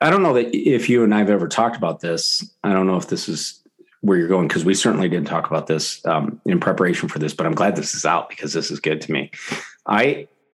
[0.00, 2.54] I don't know that if you and I have ever talked about this.
[2.64, 3.62] I don't know if this is
[4.00, 7.34] where you're going because we certainly didn't talk about this um, in preparation for this,
[7.34, 9.30] but I'm glad this is out because this is good to me.
[9.86, 10.26] I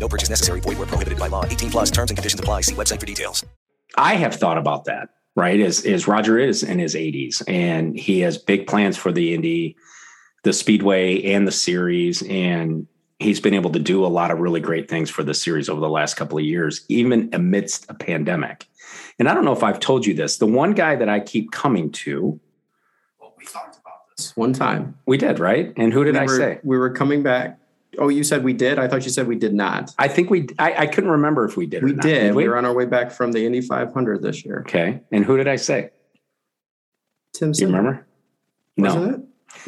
[0.00, 0.60] No purchase necessary.
[0.60, 1.44] Void where prohibited by law.
[1.44, 1.90] 18 plus.
[1.90, 2.62] Terms and conditions apply.
[2.62, 3.44] See website for details.
[3.96, 5.60] I have thought about that, right?
[5.60, 9.76] As as Roger is in his 80s and he has big plans for the Indy,
[10.44, 12.86] the Speedway and the series and
[13.18, 15.80] he's been able to do a lot of really great things for the series over
[15.80, 18.66] the last couple of years even amidst a pandemic.
[19.18, 20.38] And I don't know if I've told you this.
[20.38, 22.40] The one guy that I keep coming to,
[23.20, 24.34] Well, we talked about this.
[24.36, 25.72] One time, we did, right?
[25.76, 26.60] And who did we I were, say?
[26.62, 27.58] we were coming back.
[27.98, 28.78] Oh, you said we did.
[28.78, 29.92] I thought you said we did not.
[29.98, 32.02] I think we I, I couldn't remember if we did or We not.
[32.02, 32.34] did.
[32.34, 32.44] we?
[32.44, 34.60] We were on our way back from the Indy 500 this year.
[34.66, 35.00] Okay.
[35.10, 35.90] And who did I say?
[37.34, 38.06] Tim, Do you remember?
[38.76, 39.14] Wasn't no.
[39.14, 39.20] it?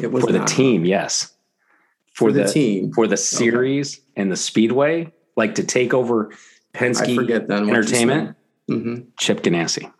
[0.05, 0.47] It was For the not.
[0.47, 1.33] team, yes.
[2.13, 2.93] For, the, team.
[2.93, 6.31] for the series and the speedway, like to take over
[6.73, 7.67] Penske I forget then.
[7.69, 8.37] Entertainment.
[8.69, 9.07] Mhm.
[9.19, 9.91] Chip Ganassi.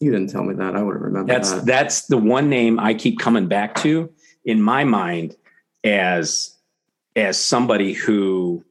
[0.00, 0.74] You didn't tell me that.
[0.74, 1.66] I would have remembered That's that.
[1.66, 4.10] that's the one name I keep coming back to
[4.44, 5.36] in my mind
[5.84, 6.56] as
[7.16, 8.64] as somebody who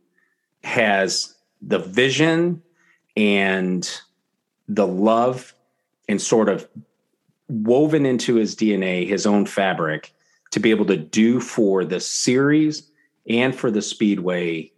[0.64, 2.62] has the vision
[3.16, 4.02] and
[4.68, 5.54] the love
[6.08, 6.68] and sort of
[7.50, 10.14] woven into his DNA his own fabric
[10.52, 12.90] to be able to do for the series
[13.28, 14.72] and for the speedway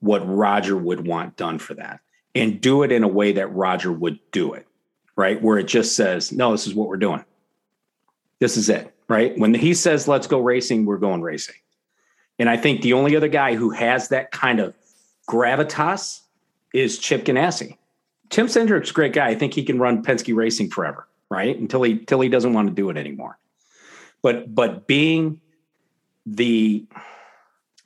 [0.00, 2.00] what Roger would want done for that
[2.34, 4.66] and do it in a way that Roger would do it
[5.16, 5.42] right?
[5.42, 7.24] Where it just says no this is what we're doing.
[8.38, 9.36] This is it right?
[9.36, 11.56] When he says let's go racing we're going racing
[12.38, 14.74] and I think the only other guy who has that kind of
[15.28, 16.20] gravitas
[16.72, 17.76] is Chip Ganassi.
[18.30, 19.28] Tim Cindric's a great guy.
[19.28, 21.56] I think he can run Penske Racing forever, right?
[21.56, 23.38] Until he until he doesn't want to do it anymore.
[24.22, 25.40] But but being
[26.24, 26.86] the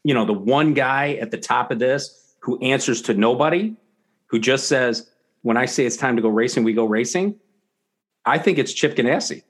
[0.05, 3.75] you know the one guy at the top of this who answers to nobody,
[4.29, 5.11] who just says
[5.43, 7.39] when I say it's time to go racing, we go racing.
[8.25, 9.43] I think it's Chip Ganassi.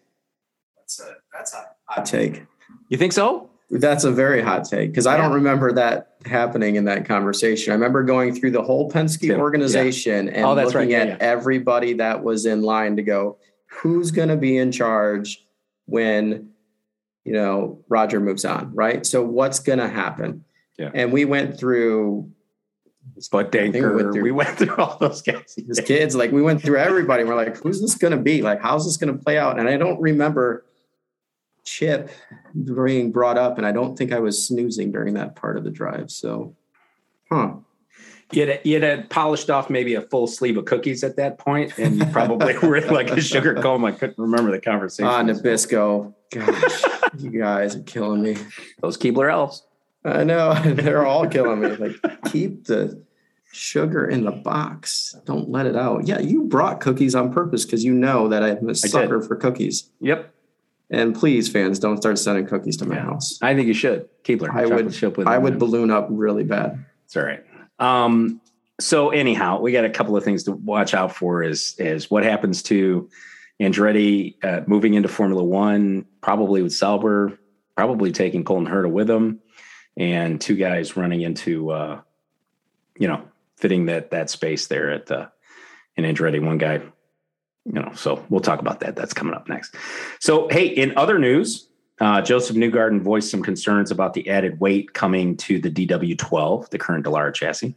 [0.78, 2.44] That's a that's a hot take.
[2.88, 3.50] You think so?
[3.68, 7.72] That's a very hot take because I don't remember that happening in that conversation.
[7.72, 9.36] I remember going through the whole Penske Yeah.
[9.38, 10.84] organization and Oh, looking right.
[10.84, 11.16] at Yeah, yeah.
[11.20, 13.38] everybody that was in line to go,
[13.82, 15.44] who's going to be in charge
[15.86, 16.50] when,
[17.24, 19.04] you know, Roger moves on, right?
[19.04, 20.44] So what's going to happen?
[20.78, 20.90] Yeah.
[20.94, 22.30] And we went through
[23.32, 25.56] But think we went through- we went through all those guys.
[25.56, 27.24] his kids, like we went through everybody.
[27.24, 28.42] We're like, who's this going to be?
[28.42, 29.58] Like, how's this going to play out?
[29.58, 30.64] And I don't remember
[31.66, 32.10] Chip
[32.64, 35.70] being brought up, and I don't think I was snoozing during that part of the
[35.70, 36.10] drive.
[36.10, 36.56] So,
[37.30, 37.56] huh?
[38.32, 41.96] You'd, you'd had polished off maybe a full sleeve of cookies at that point, and
[41.96, 43.88] you probably were like a sugar coma.
[43.88, 45.08] I couldn't remember the conversation.
[45.08, 46.14] Ah, Nabisco.
[46.32, 46.82] Gosh,
[47.18, 48.36] you guys are killing me.
[48.80, 49.64] Those Keebler elves.
[50.04, 51.68] I know they're all killing me.
[51.68, 51.96] Like,
[52.32, 53.00] keep the
[53.52, 55.16] sugar in the box.
[55.24, 56.06] Don't let it out.
[56.06, 59.90] Yeah, you brought cookies on purpose because you know that I'm a sucker for cookies.
[60.00, 60.32] Yep.
[60.90, 63.38] And please, fans, don't start sending cookies to my house.
[63.42, 64.08] I think you should.
[64.22, 64.50] Keebler.
[64.50, 64.92] I would.
[64.92, 66.84] chip with I would balloon up really bad.
[67.04, 67.44] It's all right.
[67.78, 68.40] Um,
[68.80, 72.22] so anyhow, we got a couple of things to watch out for is is what
[72.22, 73.08] happens to
[73.60, 77.38] Andretti uh, moving into Formula One, probably with Sauber,
[77.74, 79.40] probably taking Colton Herta with him,
[79.96, 82.00] and two guys running into uh,
[82.98, 83.22] you know,
[83.56, 85.30] fitting that that space there at the
[85.96, 86.44] in Andretti.
[86.44, 86.80] One guy,
[87.66, 88.96] you know, so we'll talk about that.
[88.96, 89.74] That's coming up next.
[90.20, 91.68] So hey, in other news,
[92.00, 96.78] uh, Josef Newgarden voiced some concerns about the added weight coming to the DW12, the
[96.78, 97.74] current Dallara chassis,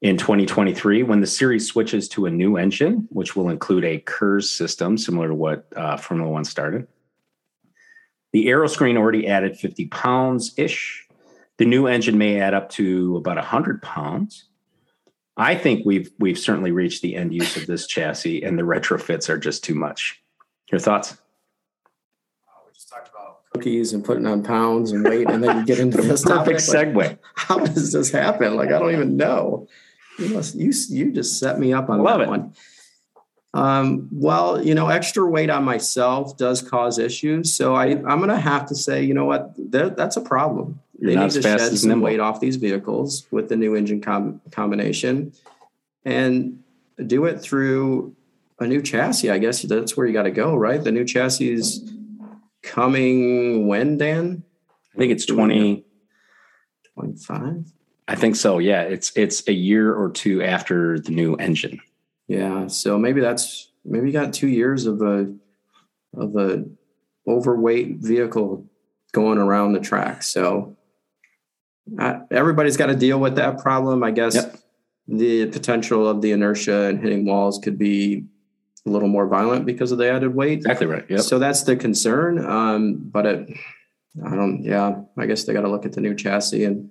[0.00, 4.50] in 2023 when the series switches to a new engine, which will include a KERS
[4.50, 6.86] system similar to what uh, Formula One started.
[8.32, 11.06] The aero screen already added 50 pounds ish.
[11.58, 14.48] The new engine may add up to about 100 pounds.
[15.36, 19.28] I think we've we've certainly reached the end use of this chassis, and the retrofits
[19.28, 20.22] are just too much.
[20.70, 21.16] Your thoughts?
[22.48, 25.64] Oh, we just talked about cookies and putting on pounds and weight, and then you
[25.64, 26.94] get into this Perfect topic.
[26.94, 28.56] Like, how does this happen?
[28.56, 29.68] Like I don't even know.
[30.18, 32.28] You must you you just set me up on Love that it.
[32.28, 32.54] one.
[33.54, 37.52] Um, well, you know, extra weight on myself does cause issues.
[37.52, 40.80] So I, I'm going to have to say, you know what, that, that's a problem.
[41.02, 42.04] They not need to shed some nimble.
[42.06, 45.32] weight off these vehicles with the new engine com- combination
[46.04, 46.62] and
[47.04, 48.14] do it through
[48.60, 49.30] a new chassis.
[49.30, 50.82] I guess that's where you got to go, right?
[50.82, 51.92] The new chassis is
[52.62, 54.44] coming when, Dan?
[54.94, 55.84] I think it's 20.
[56.94, 57.72] 25?
[58.06, 58.58] I think so.
[58.58, 61.80] Yeah, it's it's a year or two after the new engine.
[62.28, 65.32] Yeah, so maybe that's maybe you got two years of a
[66.14, 66.64] of a
[67.26, 68.66] overweight vehicle
[69.12, 70.22] going around the track.
[70.24, 70.76] So
[71.98, 74.02] uh, everybody's got to deal with that problem.
[74.02, 74.46] I guess
[75.08, 78.24] the potential of the inertia and hitting walls could be
[78.86, 80.58] a little more violent because of the added weight.
[80.58, 81.04] Exactly right.
[81.08, 81.20] Yep.
[81.20, 82.44] So that's the concern.
[82.44, 83.56] Um, but it,
[84.24, 84.62] I don't.
[84.62, 86.90] Yeah, I guess they got to look at the new chassis and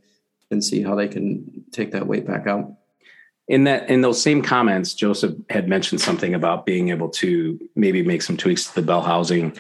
[0.52, 2.74] and see how they can take that weight back out.
[3.48, 8.04] in that in those same comments, Josef had mentioned something about being able to maybe
[8.04, 9.58] make some tweaks to the bell housing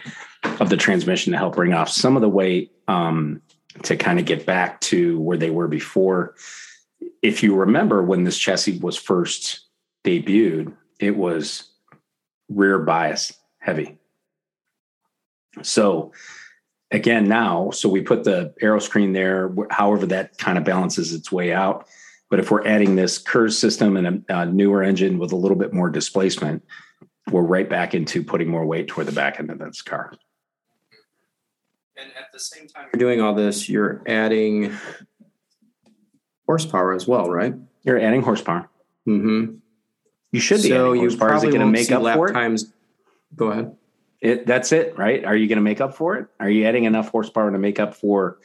[0.59, 3.41] of the transmission to help bring off some of the weight um,
[3.83, 6.35] to kind of get back to where they were before.
[7.21, 9.65] If you remember when this chassis was first
[10.03, 11.71] debuted, it was
[12.49, 13.97] rear bias heavy.
[15.61, 16.11] So
[16.91, 21.31] again, now, so we put the aero screen there, however that kind of balances its
[21.31, 21.87] way out.
[22.29, 25.57] But if we're adding this KERS system and a, a newer engine with a little
[25.57, 26.63] bit more displacement,
[27.29, 30.13] we're right back into putting more weight toward the back end of this car.
[32.01, 34.73] And at the same time, you're doing all this, you're adding
[36.45, 37.53] horsepower as well, right?
[37.83, 38.69] You're adding horsepower.
[39.07, 39.55] Mm-hmm.
[40.31, 41.07] You should be So you horsepower.
[41.07, 42.33] Is it probably going to make up lap for it?
[42.33, 42.71] times.
[43.35, 43.75] Go ahead.
[44.21, 44.45] it?
[44.45, 45.23] That's it, right?
[45.25, 46.27] Are you going to make up for it?
[46.39, 48.37] Are you adding enough horsepower to make up for,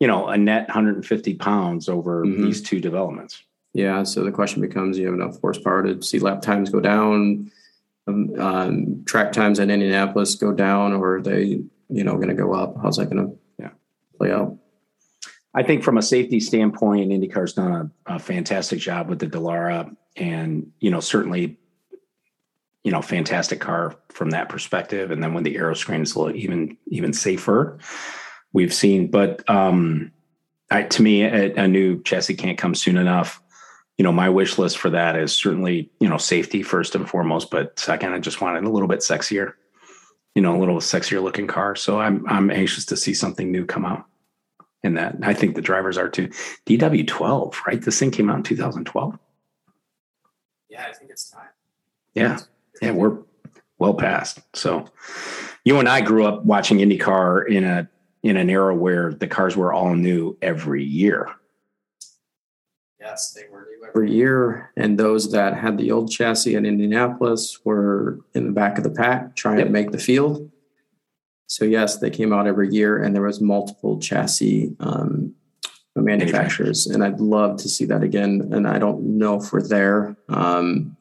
[0.00, 2.42] you know, a net 150 pounds over Mhm.
[2.42, 3.42] these two developments?
[3.74, 4.02] Yeah.
[4.02, 7.50] So the question becomes: You have enough horsepower to see lap times go down,
[8.06, 12.52] um, um, track times in Indianapolis go down, or they, you know, going to go
[12.54, 12.76] up?
[12.82, 13.70] How's that going to Yeah.
[14.18, 14.56] play out?
[15.54, 19.94] I think from a safety standpoint, IndyCar's done a, a fantastic job with the Dallara,
[20.16, 21.58] and you know certainly,
[22.84, 25.10] you know, fantastic car from that perspective.
[25.10, 27.78] And then when the aero screen is a little even even safer,
[28.52, 29.10] we've seen.
[29.10, 30.12] But um,
[30.70, 33.42] I, to me, a, a new chassis can't come soon enough.
[33.96, 37.50] You know, my wish list for that is certainly you know safety first and foremost,
[37.50, 39.54] but second, I just wanted a little bit sexier.
[40.38, 41.74] You know, a little sexier looking car.
[41.74, 44.04] So I'm I'm anxious to see something new come out
[44.84, 45.16] in that.
[45.20, 46.28] I think the drivers are too.
[46.64, 47.82] DW12, right?
[47.82, 49.18] This thing came out in 2012.
[50.68, 51.48] Yeah, I think it's time.
[52.14, 52.38] Yeah.
[52.80, 53.18] Yeah, we're
[53.80, 54.38] well past.
[54.54, 54.84] So
[55.64, 57.90] you and I grew up watching IndyCar in a
[58.22, 61.34] in an era where the cars were all new every year.
[63.00, 63.57] Yes, they were
[63.88, 68.78] every year, and those that had the old chassis in Indianapolis were in the back
[68.78, 69.66] of the pack trying Yep.
[69.66, 70.50] to make the field.
[71.46, 75.34] So yes, they came out every year, and there was multiple chassis um,
[75.96, 78.50] manufacturers, and I'd love to see that again.
[78.52, 80.16] And I don't know if we're there.
[80.28, 80.96] Um,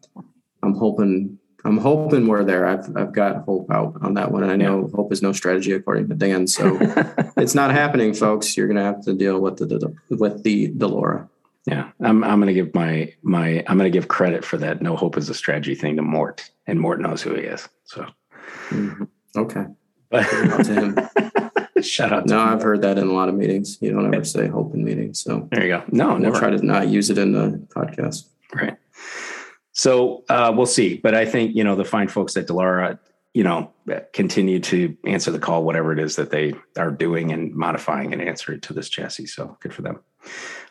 [0.64, 1.38] I'm hoping.
[1.66, 2.66] I'm hoping we're there.
[2.66, 5.74] I've I've got hope out on that one, and I know hope is no strategy
[5.74, 6.48] according to Dan.
[6.48, 6.78] So
[7.38, 8.56] it's not happening, folks.
[8.56, 11.28] You're going to have to deal with the with the Dallara.
[11.68, 14.82] Yeah, I'm I'm going to give my my I'm going to give credit for that.
[14.82, 17.68] No hope is a strategy thing to Mort, and Mort knows who he is.
[17.84, 18.06] So
[18.70, 19.04] mm-hmm.
[19.36, 19.66] okay,
[20.14, 21.84] out to him.
[21.84, 22.26] Shout out.
[22.26, 23.78] no, I've heard that in a lot of meetings.
[23.82, 25.20] You don't ever say hope in meetings.
[25.20, 25.84] So there you go.
[25.92, 28.30] No, we'll never try to not use it in the podcast.
[28.56, 28.78] Right.
[29.74, 32.98] So uh, we'll see, but I think you know the fine folks at Dallara,
[33.34, 33.74] you know,
[34.14, 38.22] continue to answer the call, whatever it is that they are doing and modifying and
[38.22, 39.28] answering to this chassis.
[39.28, 40.00] So good for them.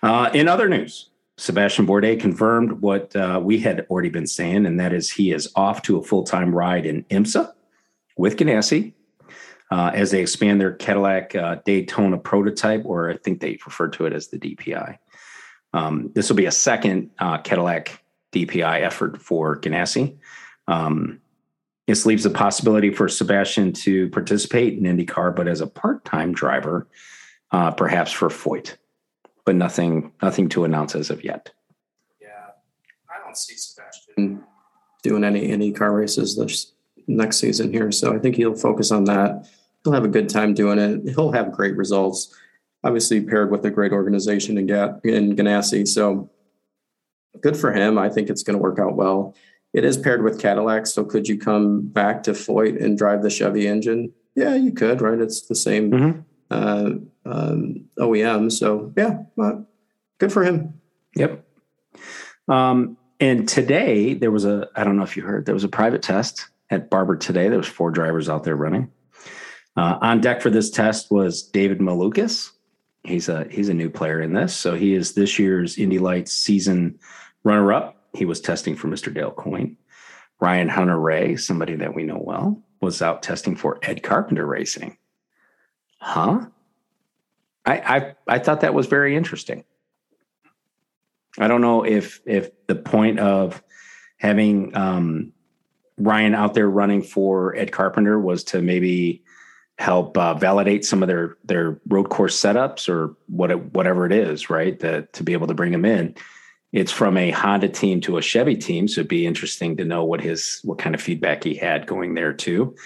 [0.06, 4.78] Uh, in other news, Sébastien Bourdais confirmed what uh, we had already been saying, and
[4.78, 7.52] that is he is off to a full time ride in IMSA
[8.16, 8.92] with Ganassi
[9.72, 14.06] uh, as they expand their Cadillac uh, Daytona prototype, or I think they refer to
[14.06, 14.96] it as the DPI.
[15.72, 18.00] Um, this will be a second uh, Cadillac
[18.30, 20.16] DPI effort for Ganassi.
[20.68, 21.20] Um,
[21.88, 26.32] this leaves the possibility for Sébastien to participate in IndyCar, but as a part time
[26.32, 26.86] driver,
[27.50, 28.76] uh, perhaps for Foyt
[29.46, 31.50] but nothing nothing to announce as of yet.
[32.20, 32.28] Yeah,
[33.08, 34.42] I don't see Sébastien
[35.02, 36.72] doing any any car races this
[37.06, 39.48] next season here, so I think he'll focus on that.
[39.84, 41.14] He'll have a good time doing it.
[41.14, 42.34] He'll have great results.
[42.84, 46.30] Obviously, paired with a great organization in, Gat- in Ganassi, so
[47.40, 47.98] good for him.
[47.98, 49.34] I think it's going to work out well.
[49.72, 53.30] It is paired with Cadillac, so could you come back to Foyt and drive the
[53.30, 54.12] Chevy engine?
[54.34, 55.20] Yeah, you could, right?
[55.20, 56.20] It's the same mm-hmm.
[56.50, 56.90] uh,
[57.26, 58.50] um, OEM.
[58.52, 59.18] So yeah,
[60.18, 60.80] good for him.
[61.14, 61.44] Yep.
[62.48, 65.68] Um, and today there was a I don't know if you heard there was a
[65.68, 67.48] private test at Barber today.
[67.48, 68.90] There was four drivers out there running.
[69.76, 72.50] Uh, on deck for this test was David Malukas.
[73.04, 76.32] He's a he's a new player in this, so he is this year's Indy Lights
[76.32, 76.98] season
[77.44, 77.96] runner up.
[78.14, 79.12] He was testing for Mr.
[79.12, 79.76] Dale Coyne.
[80.40, 84.98] Ryan Hunter-Reay, somebody that we know well, was out testing for Ed Carpenter Racing.
[85.98, 86.46] Huh?
[87.66, 89.64] I, I I thought that was very interesting.
[91.38, 93.62] I don't know if if the point of
[94.18, 95.32] having um,
[95.98, 99.22] Ryan out there running for Ed Carpenter was to maybe
[99.78, 104.12] help uh, validate some of their their road course setups or what it, whatever it
[104.12, 104.78] is, right?
[104.80, 106.14] That to be able to bring him in.
[106.72, 110.04] It's from a Honda team to a Chevy team, so it'd be interesting to know
[110.04, 112.76] what his what kind of feedback he had going there too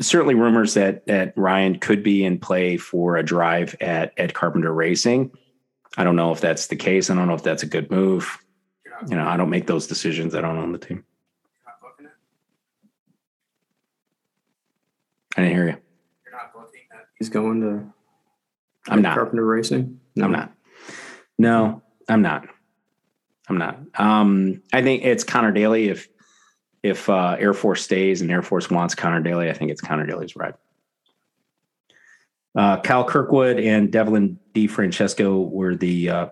[0.00, 4.72] certainly rumors that that Ryan could be in play for a drive at Ed Carpenter
[4.72, 5.30] Racing.
[5.96, 7.08] I don't know if that's the case.
[7.08, 8.38] I don't know if that's a good move.
[9.08, 10.34] You know, I don't make those decisions.
[10.34, 11.04] I don't own the team.
[15.36, 15.76] I didn't hear you.
[16.24, 17.08] You're not booking that.
[17.18, 17.92] He's going to.
[18.90, 20.00] I'm not Carpenter Racing.
[20.14, 20.24] No.
[20.24, 20.52] I'm not.
[21.38, 22.48] No, I'm not.
[23.48, 23.78] I'm not.
[23.98, 25.88] Um, I think it's Conor Daly.
[25.88, 26.08] If
[26.82, 30.06] if uh, Air Force stays and Air Force wants Conor Daly, I think it's Conor
[30.06, 30.54] Daly's ride.
[32.56, 36.26] Uh, Kyle Kirkwood and Devlin DeFrancesco were the uh,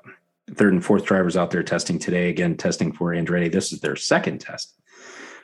[0.55, 2.31] third and fourth drivers out there testing today.
[2.31, 3.53] Again, testing for Andretti.
[3.53, 4.75] This is their second test.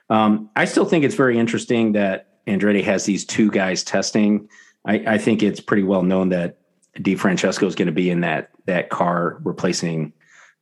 [0.09, 4.49] Um, I still think it's very interesting that Andretti has these two guys testing.
[4.87, 6.59] I, I think it's pretty well known that
[6.99, 10.13] DeFrancesco is going to be in that that car replacing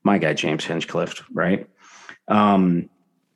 [0.03, 1.69] my guy James Hinchcliffe, right?
[2.27, 2.91] Um,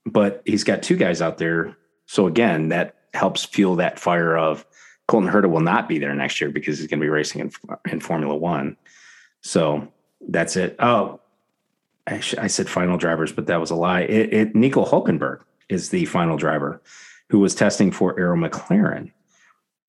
[0.06, 1.76] but he's got two guys out there.
[2.06, 4.66] So again, that helps fuel that fire of
[5.08, 7.52] Colton Herta will not be there next year because he's going to be racing in,
[7.90, 8.76] in Formula One.
[9.42, 9.88] So
[10.28, 10.76] that's it.
[10.78, 11.20] Oh,
[12.06, 14.00] I, sh- I, said final drivers, but that was a lie.
[14.00, 16.82] It, it, Nico Hulkenberg is the final driver
[17.28, 19.12] who was testing for Arrow McLaren,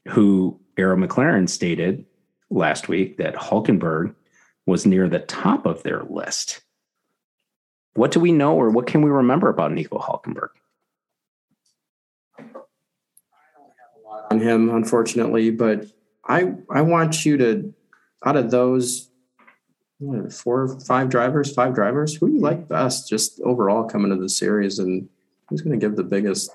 [0.09, 2.05] who Arrow McLaren stated
[2.49, 4.13] last week that Hulkenberg
[4.65, 6.61] was near the top of their list.
[7.95, 10.49] What do we know or what can we remember about Nico Hulkenberg?
[12.37, 15.85] I don't have a lot on him, unfortunately, but
[16.27, 17.73] I I want you to
[18.25, 19.09] out of those
[19.99, 24.17] what, four five drivers, five drivers, who do you like best just overall coming to
[24.17, 25.07] the series and
[25.47, 26.51] who's going to give the biggest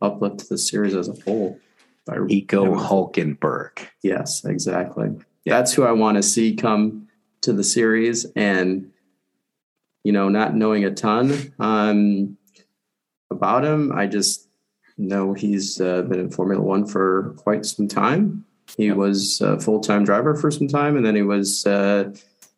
[0.00, 1.58] uplift to the series as a whole?
[2.06, 3.86] By Nico Hulkenberg.
[4.02, 5.10] Yes, exactly.
[5.46, 7.08] That's who I want to see come
[7.40, 8.90] to the series and
[10.04, 12.36] you know, not knowing a ton um,
[13.30, 13.90] about him.
[13.92, 14.48] I just
[14.96, 18.44] know he's uh, been in Formula One for quite some time.
[18.76, 18.96] He yep.
[18.96, 22.14] was a full time driver for some time, and then he was uh,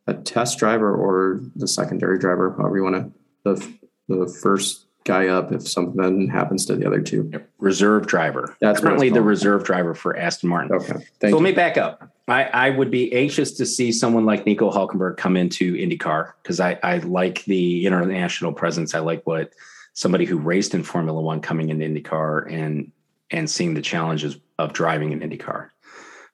[0.07, 3.12] a test driver or the secondary driver, however you want to,
[3.44, 3.74] the,
[4.09, 7.32] the first guy up if something happens to the other two.
[7.59, 8.57] Reserve driver.
[8.61, 10.72] That's currently the reserve driver for Aston Martin.
[10.72, 10.92] Okay.
[10.92, 11.34] Thank so you.
[11.36, 12.11] let me back up.
[12.28, 16.59] I, I would be anxious to see someone like Nico Hulkenberg come into IndyCar because
[16.61, 18.94] I, I like the international presence.
[18.94, 19.52] I like what
[19.94, 22.92] somebody who raced in Formula One coming into IndyCar and
[23.30, 25.70] and seeing the challenges of driving an IndyCar,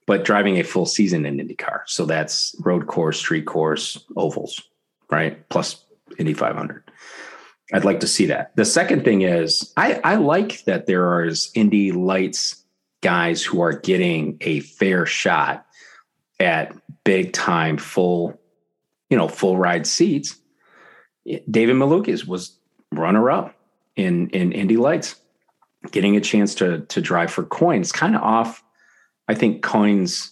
[0.07, 1.81] but driving a full season in IndyCar.
[1.87, 4.61] So that's road course, street course, ovals,
[5.11, 5.49] right?
[5.49, 5.85] Plus
[6.19, 6.82] Indy 500.
[7.73, 8.55] I'd like to see that.
[8.57, 12.63] The second thing is I, I like that there are Indy Lights
[13.01, 15.67] guys who are getting a fair shot
[16.39, 18.39] at big time full,
[19.11, 20.37] you know, full ride seats.
[21.25, 22.57] David Malukas was
[22.91, 23.55] runner up
[23.97, 25.17] in in Indy Lights,
[25.91, 27.93] getting a chance to to drive for Coyne's.
[27.93, 28.63] Kind of off,
[29.29, 30.32] I think Coyne's.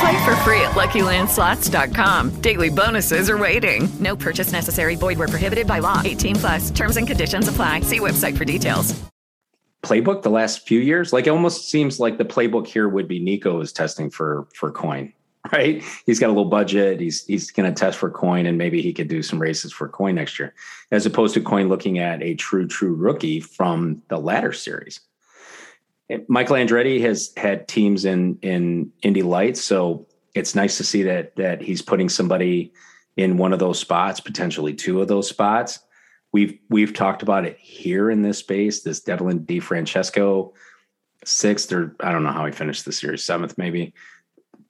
[0.00, 2.40] Play for free at LuckyLandSlots.com.
[2.40, 3.88] Daily bonuses are waiting.
[4.00, 4.96] No purchase necessary.
[4.96, 6.00] Void were prohibited by law.
[6.04, 6.70] 18 plus.
[6.70, 7.80] Terms and conditions apply.
[7.80, 8.94] See website for details.
[9.84, 13.18] Playbook the last few years, like it almost seems like the playbook here would be
[13.20, 15.12] Nico is testing for for Coyne,
[15.52, 15.84] right?
[16.06, 17.00] He's got a little budget.
[17.00, 19.86] He's he's going to test for Coyne, and maybe he could do some races for
[19.86, 20.54] Coyne next year,
[20.90, 25.00] as opposed to Coyne looking at a true true rookie from the latter series.
[26.28, 31.36] Michael Andretti has had teams in in Indy Lights, so it's nice to see that
[31.36, 32.72] that he's putting somebody
[33.16, 35.78] in one of those spots, potentially two of those spots.
[36.32, 38.82] We've we've talked about it here in this space.
[38.82, 40.52] This Devlin DeFrancesco,
[41.24, 43.94] sixth or I don't know how he finished the series, seventh maybe,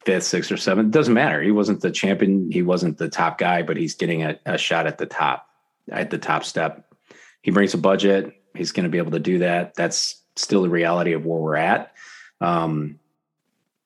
[0.05, 0.93] fifth, sixth or seventh.
[0.93, 1.43] Doesn't matter.
[1.43, 2.51] He wasn't the champion.
[2.53, 5.49] He wasn't the top guy, but he's getting a, a shot at the top,
[5.91, 6.95] at the top step.
[7.43, 8.33] He brings a budget.
[8.55, 9.75] He's going to be able to do that.
[9.75, 11.93] That's still the reality of where we're at.
[12.41, 12.99] Um,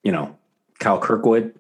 [0.03, 0.37] you know,
[0.79, 1.59] Kyle Kirkwood,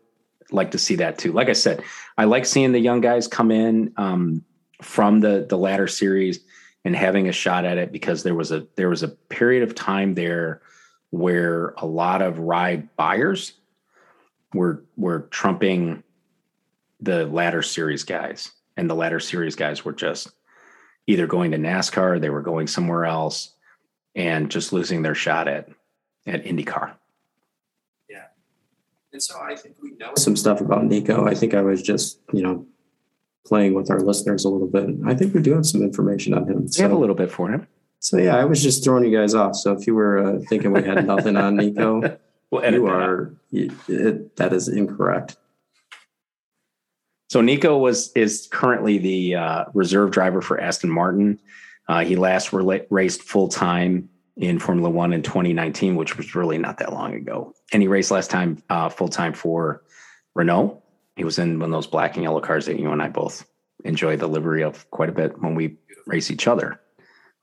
[0.51, 1.33] like to see that too.
[1.33, 1.83] Like I said,
[2.17, 4.45] I like seeing the young guys come in um,
[4.83, 6.41] from the the ladder series
[6.85, 9.75] and having a shot at it because there was a there was a period of
[9.75, 10.63] time there
[11.11, 13.53] where a lot of ride buyers
[14.55, 16.03] were were trumping
[17.01, 20.31] the ladder series guys and the ladder series guys were just
[21.07, 23.55] either going to NASCAR, or they were going somewhere else
[24.19, 25.69] and just losing their shot at
[26.27, 26.93] at IndyCar.
[28.11, 28.25] Yeah,
[29.13, 31.25] and so I think we know some stuff about Nico.
[31.25, 32.67] I think I was just you know
[33.47, 34.91] playing with our listeners a little bit.
[35.07, 36.69] I think we do have some information on him.
[36.69, 36.81] So.
[36.81, 37.67] We have a little bit for him.
[38.01, 39.55] So yeah, I was just throwing you guys off.
[39.55, 42.19] So if you were uh, thinking we had nothing on Nico,
[42.51, 45.37] well, you are you, it, that is incorrect.
[47.31, 51.39] So Nico was is currently the uh, reserve driver for Aston Martin.
[51.89, 56.79] Uh, he last raced full time in Formula One in 2019, which was really not
[56.79, 57.55] that long ago.
[57.73, 59.83] And he raced last time uh, full time for
[60.35, 60.83] Renault.
[61.17, 63.45] He was in one of those black and yellow cars that you and I both
[63.85, 66.81] enjoy the livery of quite a bit when we race each other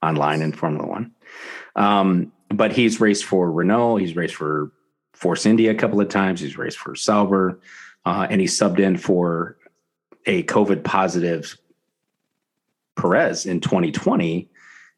[0.02, 1.12] online in Formula One.
[1.74, 3.96] Um, but he's raced for Renault.
[3.96, 4.72] He's raced for
[5.12, 6.40] Force India a couple of times.
[6.40, 7.60] He's raced for Sauber,
[8.04, 9.58] uh, and he subbed in for
[10.26, 11.56] a COVID positive
[12.96, 14.50] Perez in 2020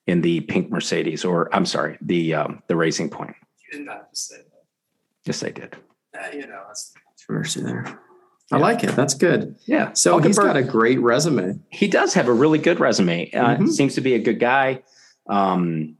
[0.07, 3.37] in the pink Mercedes, or I'm sorry, the um, the Racing Point.
[3.65, 4.65] You did not just say that.
[5.25, 5.77] Yes, I did.
[6.19, 8.01] Uh, you know, that's controversy there.
[8.51, 8.97] I like it.
[8.97, 9.57] That's good.
[9.67, 9.93] Yeah.
[9.93, 11.61] So he's got a great resume.
[11.71, 13.31] He does have a really good resume.
[13.33, 13.67] Uh, mm-hmm.
[13.67, 14.83] Seems to be a good guy.
[15.29, 15.97] Um,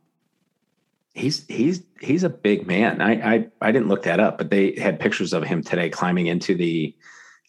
[1.13, 3.03] he's he's he's a big man.
[3.03, 6.27] I, I I didn't look that up, but they had pictures of him today climbing
[6.27, 6.97] into the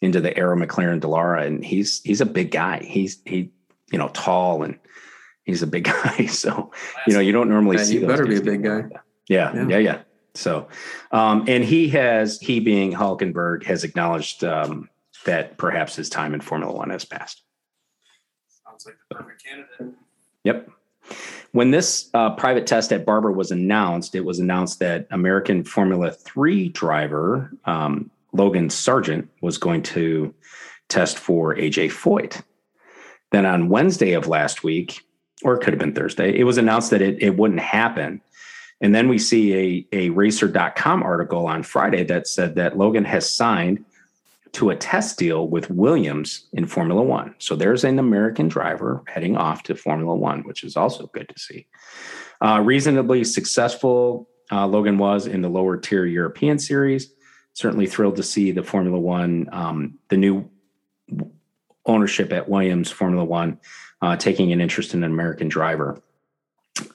[0.02, 2.82] into the Arrow McLaren Dallara, and he's he's a big guy.
[2.82, 3.52] He's he
[3.90, 4.78] you know tall and
[5.44, 6.26] he's a big guy.
[6.26, 6.70] So
[7.06, 8.00] you know you don't normally yeah, see.
[8.00, 8.84] You better be a big guy.
[9.28, 10.02] Yeah, yeah, yeah, yeah.
[10.34, 10.68] So,
[11.12, 14.88] um, and he has he being Hulkenberg has acknowledged um,
[15.24, 17.42] that perhaps his time in Formula One has passed.
[18.66, 19.98] Sounds like the perfect candidate.
[20.44, 20.70] Yep.
[21.52, 26.12] When this uh, private test at Barber was announced, it was announced that American Formula
[26.12, 30.32] Three driver um, Logan Sargent was going to
[30.88, 32.42] test for AJ Foyt.
[33.30, 35.06] Then on Wednesday of last week,
[35.42, 38.20] or it could have been Thursday, it was announced that it, it wouldn't happen.
[38.80, 43.30] And then we see a, a racer.com article on Friday that said that Logan has
[43.30, 43.84] signed
[44.52, 47.34] to a test deal with Williams in Formula One.
[47.38, 51.38] So there's an American driver heading off to Formula One, which is also good to
[51.38, 51.66] see.
[52.40, 57.12] Uh, reasonably successful, uh, Logan was in the lower tier European series.
[57.52, 60.48] Certainly thrilled to see the Formula One, um, the new
[61.86, 63.58] ownership at Williams Formula One,
[64.02, 66.00] uh, taking an interest in an American driver.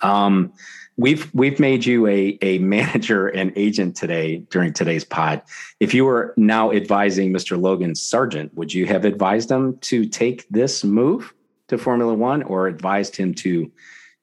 [0.01, 0.53] Um,
[0.97, 5.41] we've we've made you a a manager and agent today during today's pod.
[5.79, 7.61] If you were now advising Mr.
[7.61, 11.33] Logan Sargent, would you have advised him to take this move
[11.67, 13.71] to Formula One, or advised him to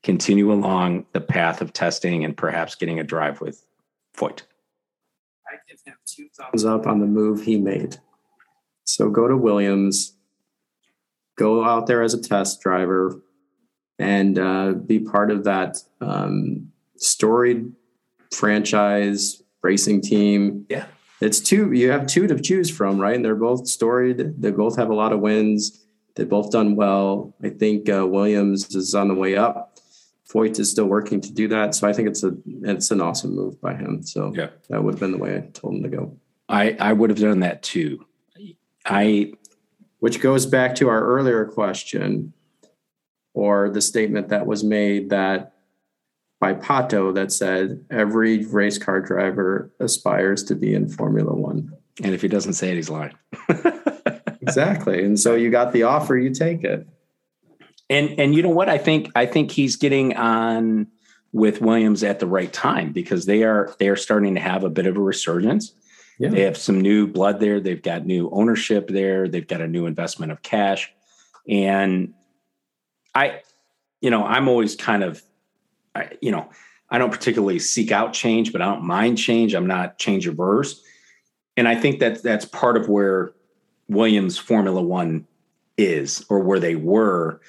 [0.02, 3.64] continue along the path of testing and perhaps getting a drive with
[4.16, 4.42] Foyt?
[5.46, 7.96] I give him two thumbs up on the move he made.
[8.84, 10.16] So go to Williams,
[11.36, 13.20] go out there as a test driver,
[13.98, 17.72] and uh, be part of that um, storied
[18.30, 20.66] franchise racing team.
[20.68, 20.86] Yeah.
[21.20, 23.14] It's two, you have two to choose from, right?
[23.14, 24.40] And they're both storied.
[24.42, 25.84] They both have a lot of wins.
[26.16, 27.34] They've both done well.
[27.42, 29.78] I think uh, Williams is on the way up.
[30.28, 31.74] Foyt is still working to do that.
[31.74, 34.02] So I think it's a it's an awesome move by him.
[34.02, 34.48] So yeah.
[34.68, 36.16] that would have been the way I told him to go.
[36.48, 38.04] I, I would have done that too.
[38.84, 39.34] I
[40.02, 42.32] which goes back to our earlier question
[43.34, 45.52] or the statement that was made that
[46.40, 51.72] by Pato that said every race car driver aspires to be in Formula One.
[52.02, 53.14] And if he doesn't say it, he's lying.
[54.40, 55.04] exactly.
[55.04, 56.84] And so you got the offer, you take it.
[57.88, 58.68] And and you know what?
[58.68, 60.88] I think I think he's getting on
[61.32, 64.68] with Williams at the right time because they are they are starting to have a
[64.68, 65.72] bit of a resurgence.
[66.22, 66.28] Yeah.
[66.28, 67.58] They have some new blood there.
[67.58, 69.26] They've got new ownership there.
[69.26, 70.92] They've got a new investment of cash.
[71.48, 72.14] And
[73.12, 73.40] I,
[74.00, 75.20] you know, I'm always kind of,
[75.96, 76.48] I, you know,
[76.90, 79.52] I don't particularly seek out change, but I don't mind change.
[79.52, 80.80] I'm not change averse.
[81.56, 83.32] And I think that that's part of where
[83.88, 85.26] Williams Formula One
[85.76, 87.40] is, or where they were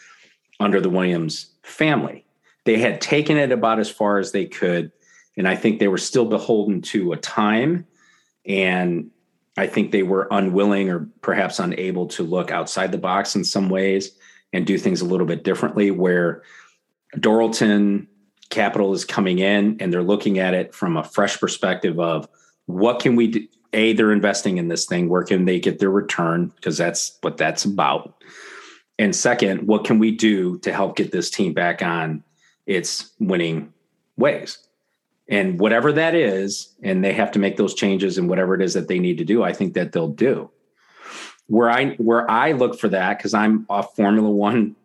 [0.59, 2.26] under the Williams family.
[2.65, 4.91] They had taken it about as far as they could.
[5.38, 7.86] And I think they were still beholden to a time.
[8.46, 9.12] And
[9.58, 13.70] I think they were unwilling or perhaps unable to look outside the box in some
[13.70, 14.12] ways
[14.52, 15.91] and do things a little bit differently.
[15.91, 16.44] Where
[17.16, 18.08] Dorilton
[18.50, 22.28] Capital is coming in and they're looking at it from a fresh perspective of
[22.66, 23.48] what can we do?
[23.76, 25.10] A, they're investing in this thing.
[25.10, 26.52] Where can they get their return?
[26.56, 28.22] Because that's what that's about.
[29.00, 32.24] And second, what can we do to help get this team back on
[32.68, 33.74] its winning
[34.16, 34.60] ways?
[35.30, 38.74] And whatever that is, and they have to make those changes and whatever it is
[38.74, 40.49] that they need to do, I think that they'll do.
[41.47, 44.76] Where I where I look for that because I'm a Formula One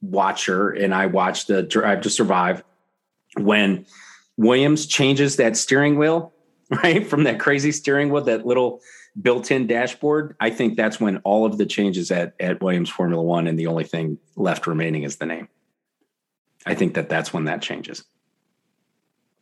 [0.00, 2.62] watcher and I watch the Drive to Survive
[3.36, 3.86] when
[4.36, 6.32] Williams changes that steering wheel,
[6.70, 7.06] right?
[7.06, 8.80] From that crazy steering wheel, that little
[9.20, 13.46] built-in dashboard, I think that's when all of the changes at at Williams Formula 1
[13.46, 15.48] and the only thing left remaining is the name.
[16.66, 18.04] I think that that's when that changes.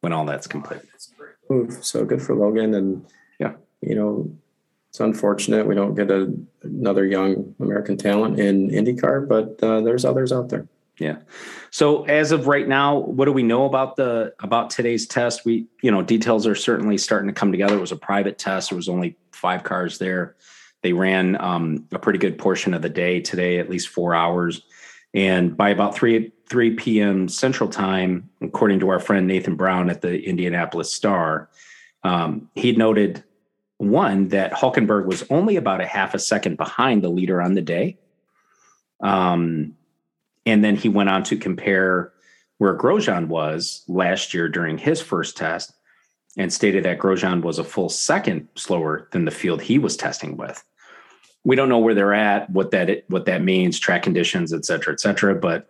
[0.06, 0.82] When all that's complete.
[1.80, 3.04] So good for Logan and
[3.40, 4.32] yeah, you know,
[4.88, 6.32] it's unfortunate we don't get a,
[6.62, 10.68] another young American talent in IndyCar, but uh, there's others out there.
[11.00, 11.16] Yeah.
[11.72, 15.44] So as of right now, what do we know about the about today's test?
[15.44, 17.76] We, you know, details are certainly starting to come together.
[17.76, 18.70] It was a private test.
[18.70, 20.36] There was only five cars there.
[20.82, 24.62] They ran um, a pretty good portion of the day today, at least four hours.
[25.14, 27.28] And by about three three p.m.
[27.28, 31.48] Central Time, according to our friend Nathan Brown at the Indianapolis Star,
[32.04, 33.24] um, he noted
[33.78, 37.62] one that Hulkenberg was only about a half a second behind the leader on the
[37.62, 37.98] day.
[39.00, 39.76] Um,
[40.46, 42.12] and then he went on to compare
[42.58, 45.74] where Grosjean was last year during his first test
[46.38, 50.36] and stated that Grosjean was a full second slower than the field he was testing
[50.36, 50.64] with.
[51.44, 54.92] We don't know where they're at, what that what that means, track conditions, et cetera,
[54.94, 55.34] et cetera.
[55.34, 55.68] But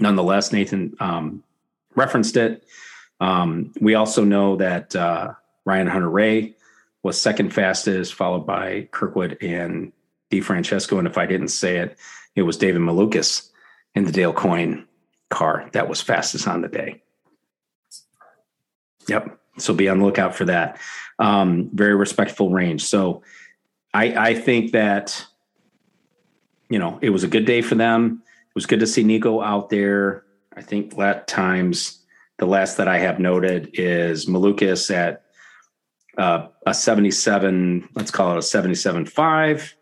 [0.00, 1.42] nonetheless, Nathan um,
[1.94, 2.64] referenced it.
[3.20, 5.34] Um, we also know that uh,
[5.64, 6.54] Ryan Hunter-Reay
[7.02, 9.92] was second fastest, followed by Kirkwood and
[10.30, 10.98] DeFrancesco.
[10.98, 11.96] And if I didn't say it,
[12.34, 13.48] it was David Malukas
[13.94, 14.86] in the Dale Coyne
[15.30, 17.02] car that was fastest on the day.
[19.08, 19.38] Yep.
[19.58, 20.78] So be on the lookout for that.
[21.18, 22.84] Um, very respectful range.
[22.84, 23.22] So
[23.94, 25.24] I, I think that,
[26.68, 28.22] you know, it was a good day for them.
[28.56, 30.24] Was good to see Nico out there.
[30.56, 32.02] I think at times,
[32.38, 35.24] the last that I have noted is Malukas at
[36.16, 39.74] uh, a 77, let's call it a 77.5,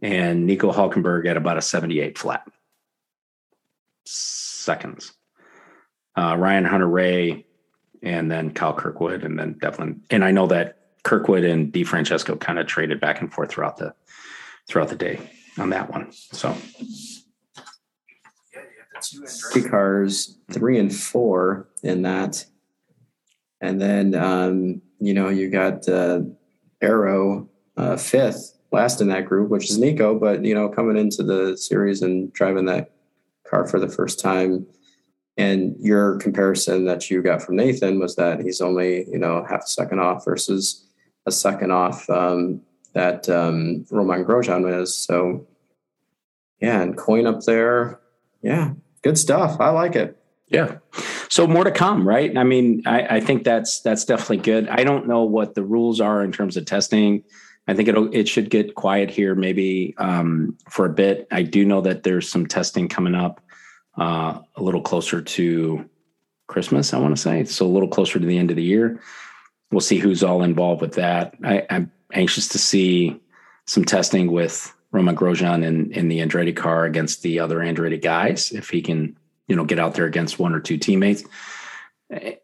[0.00, 2.48] and Nico Hulkenberg at about a 78 flat
[4.06, 5.12] seconds.
[6.16, 7.44] Uh, Ryan Hunter-Reay,
[8.02, 10.00] and then Kyle Kirkwood, and then Devlin.
[10.08, 13.94] And I know that Kirkwood and DeFrancesco kind of traded back and forth throughout the
[14.66, 15.20] throughout the day
[15.58, 16.12] on that one.
[16.12, 16.56] So
[19.52, 22.44] three cars, three and four in that,
[23.60, 26.20] and then um, you know you got uh,
[26.80, 30.18] Arrow uh, fifth, last in that group, which is Nico.
[30.18, 32.90] But you know coming into the series and driving that
[33.48, 34.66] car for the first time.
[35.38, 39.64] And your comparison that you got from Nathan was that he's only, you know, half
[39.64, 40.86] a second off versus
[41.26, 42.62] a second off um,
[42.94, 44.94] that um, Romain Grosjean is.
[44.94, 45.46] So,
[46.60, 48.00] yeah, and Coyne up there.
[48.42, 48.72] Yeah,
[49.06, 49.60] good stuff.
[49.60, 50.18] I like it.
[50.48, 50.78] Yeah.
[51.28, 52.36] so more to come, right?
[52.36, 54.68] I mean, I, I, think that's that's definitely good.
[54.68, 57.22] I don't know what the rules are in terms of testing.
[57.68, 61.28] I think it'll it should get quiet here maybe um, for a bit.
[61.30, 63.40] I do know that there's some testing coming up
[63.96, 65.88] uh, a little closer to
[66.48, 66.92] Christmas.
[66.92, 69.00] I want to say so a little closer to the end of the year.
[69.70, 71.34] We'll see who's all involved with that.
[71.44, 73.20] I, I'm anxious to see
[73.66, 78.52] some testing with Romain Grosjean in, in the Andretti car against the other Andretti guys
[78.52, 79.16] if he can
[79.48, 81.24] you know get out there against one or two teammates.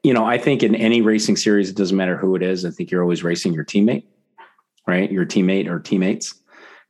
[0.03, 2.71] You know i think in any racing series it doesn't matter who it is i
[2.71, 4.03] think you're always racing your teammate
[4.87, 5.11] right?
[5.11, 6.35] Your teammate or teammates.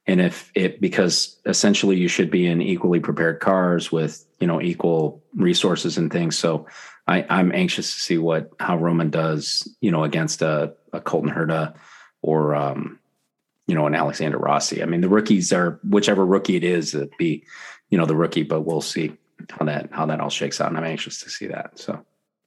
[0.07, 4.61] And if it because essentially you should be in equally prepared cars with you know
[4.61, 6.37] equal resources and things.
[6.37, 6.67] So
[7.07, 11.31] I, i'm anxious to see what how Romain does you know against a, a colton
[11.31, 11.75] herta
[12.21, 12.99] or um,
[13.67, 17.17] you know an alexander rossi i mean the rookies are whichever rookie it is it
[17.17, 17.45] be
[17.91, 19.17] you know the rookie but we'll see
[19.51, 21.79] how that how that all shakes out, and I'm anxious to see that.
[21.79, 21.95] So,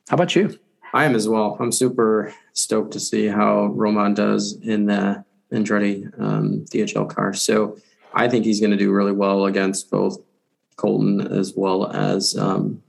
[0.09, 0.57] how about you?
[0.93, 1.57] I am as well.
[1.59, 7.33] I'm super stoked to see how Romain does in the Andretti um, DHL car.
[7.33, 7.77] So,
[8.13, 10.17] I think he's going to do really well against both
[10.77, 12.81] Colton as well as um,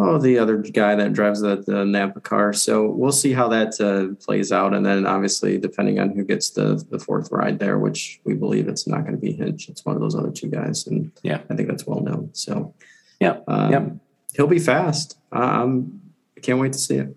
[0.00, 2.52] oh the other guy that drives the, the Napa car.
[2.52, 6.50] So we'll see how that uh, plays out, and then obviously depending on who gets
[6.50, 9.68] the the fourth ride there, which we believe it's not going to be Hinch.
[9.68, 12.30] It's one of those other two guys, and yeah, I think that's well known.
[12.32, 12.74] So
[13.20, 13.92] yeah, um, yep.
[14.34, 15.18] he'll be fast.
[15.32, 16.00] Um,
[16.36, 17.16] I can't wait to see it.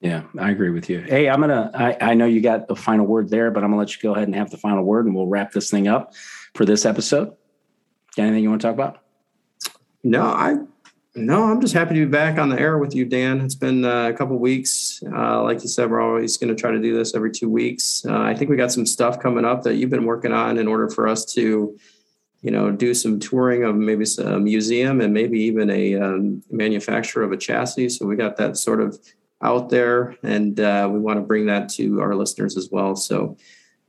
[0.00, 1.00] Yeah, I agree with you.
[1.00, 1.70] Hey, I'm gonna.
[1.74, 4.14] I, I know you got the final word there, but I'm gonna let you go
[4.14, 6.14] ahead and have the final word, and we'll wrap this thing up
[6.54, 7.34] for this episode.
[8.16, 8.98] Got anything you want to talk about?
[10.04, 10.56] No, I
[11.14, 13.42] no, I'm just happy to be back on the air with you, Dan.
[13.42, 15.02] It's been uh, a couple weeks.
[15.14, 18.04] Uh, like you said, we're always going to try to do this every two weeks.
[18.08, 20.66] Uh, I think we got some stuff coming up that you've been working on in
[20.66, 21.76] order for us to,
[22.40, 27.24] you know, do some touring of maybe a museum and maybe even a um, manufacturer
[27.24, 27.90] of a chassis.
[27.90, 28.98] So we got that sort of
[29.42, 32.96] out there, and uh, we want to bring that to our listeners as well.
[32.96, 33.36] So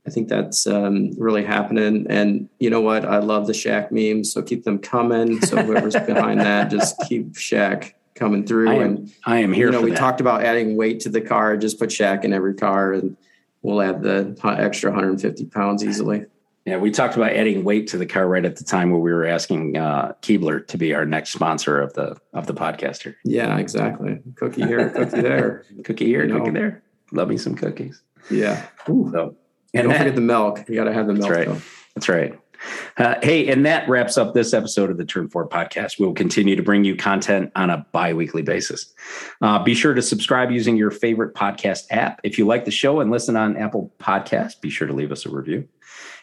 [0.06, 2.06] I think that's um, really happening.
[2.10, 3.04] And you know what?
[3.04, 5.40] I love the Shaq memes, so keep them coming.
[5.40, 8.70] So whoever's behind that, just keep Shaq coming through.
[8.70, 9.66] I am, and I am here.
[9.66, 9.98] You know, we that.
[9.98, 11.56] talked about adding weight to the car.
[11.56, 13.16] Just put Shaq in every car, and
[13.62, 16.26] we'll add the extra 150 pounds easily.
[16.66, 19.12] Yeah, we talked about adding weight to the car right at the time where we
[19.12, 23.16] were asking uh, Keebler to be our next sponsor of the of the podcast here.
[23.24, 24.20] Yeah, exactly.
[24.36, 26.60] Cookie here, cookie there, cookie here, you cookie know.
[26.60, 26.82] there.
[27.12, 28.02] Love me some cookies.
[28.30, 28.66] Yeah.
[28.88, 29.10] Ooh.
[29.12, 29.36] So
[29.80, 30.68] and don't that, forget the milk.
[30.68, 31.28] You got to have the milk.
[31.28, 31.48] That's right.
[31.48, 31.62] Though.
[31.94, 32.38] That's right.
[32.96, 35.98] Uh, hey, and that wraps up this episode of the Turn Four podcast.
[35.98, 38.92] We'll continue to bring you content on a bi weekly basis.
[39.42, 42.20] Uh, be sure to subscribe using your favorite podcast app.
[42.24, 45.26] If you like the show and listen on Apple Podcasts, be sure to leave us
[45.26, 45.68] a review.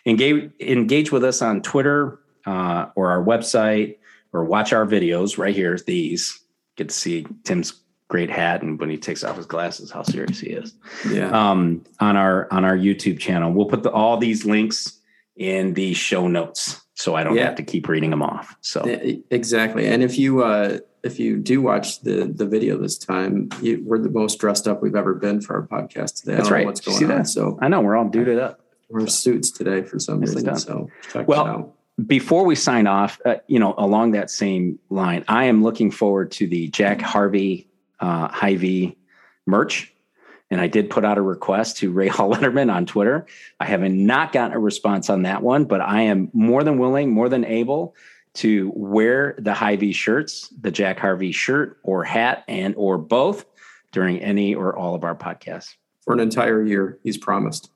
[0.05, 3.97] Engage, engage with us on Twitter uh, or our website
[4.33, 5.77] or watch our videos right here.
[5.85, 6.39] These
[6.75, 7.80] get to see Tim's
[8.11, 10.73] great hat and when he takes off his glasses how serious he is.
[11.09, 11.29] Yeah.
[11.31, 14.99] Um on our on our youtube channel we'll put the, all these links
[15.37, 17.45] in the show notes so i don't yeah.
[17.45, 18.83] have to keep reading them off so.
[19.31, 19.87] Exactly.
[19.87, 23.97] And if you uh if you do watch the the video this time you, we're
[23.97, 26.35] the most dressed up we've ever been for our podcast today.
[26.35, 26.65] That's right.
[26.65, 28.59] what's going on so i know we're all duded up.
[28.89, 30.57] We're suits today for some reason done.
[30.57, 30.89] so
[31.25, 35.91] well before we sign off, uh, you know, along that same line, I am looking
[35.91, 37.69] forward to the Jack Harvey
[38.01, 38.97] uh, Hy-Vee
[39.45, 39.93] merch.
[40.49, 43.25] And I did put out a request to Ray Hall Letterman on Twitter.
[43.59, 47.11] I have not gotten a response on that one, but I am more than willing,
[47.11, 47.95] more than able
[48.33, 53.45] to wear the Hy-Vee shirts, the Jack Harvey shirt or hat and or both
[53.91, 55.75] during any or all of our podcasts.
[56.01, 57.71] For an entire year, he's promised.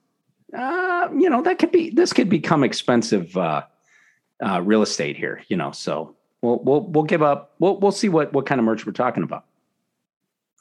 [0.57, 3.63] Uh, you know, that could be this could become expensive uh,
[4.45, 5.71] uh, real estate here, you know.
[5.71, 7.53] So we'll we'll we'll give up.
[7.59, 9.45] We'll we'll see what what kind of merch we're talking about.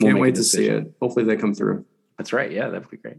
[0.00, 0.92] Can't wait to see it.
[1.00, 1.84] Hopefully they come through.
[2.18, 2.50] That's right.
[2.50, 3.18] Yeah, that'd be great.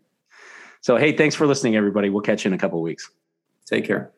[0.81, 2.09] So, hey, thanks for listening, everybody.
[2.09, 3.09] We'll catch you in a couple weeks.
[3.65, 4.11] Take care.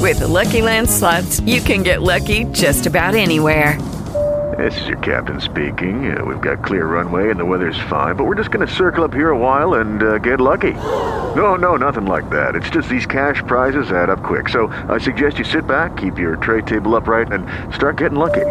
[0.00, 3.80] With the Lucky Land slots, you can get lucky just about anywhere.
[4.58, 6.16] This is your captain speaking.
[6.16, 9.02] Uh, we've got clear runway and the weather's fine, but we're just going to circle
[9.04, 10.72] up here a while and uh, get lucky.
[10.72, 12.54] No, no, nothing like that.
[12.54, 14.48] It's just these cash prizes add up quick.
[14.48, 18.44] So I suggest you sit back, keep your tray table upright, and start getting lucky.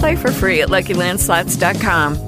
[0.00, 2.27] Play for free at LuckyLandSlots.com.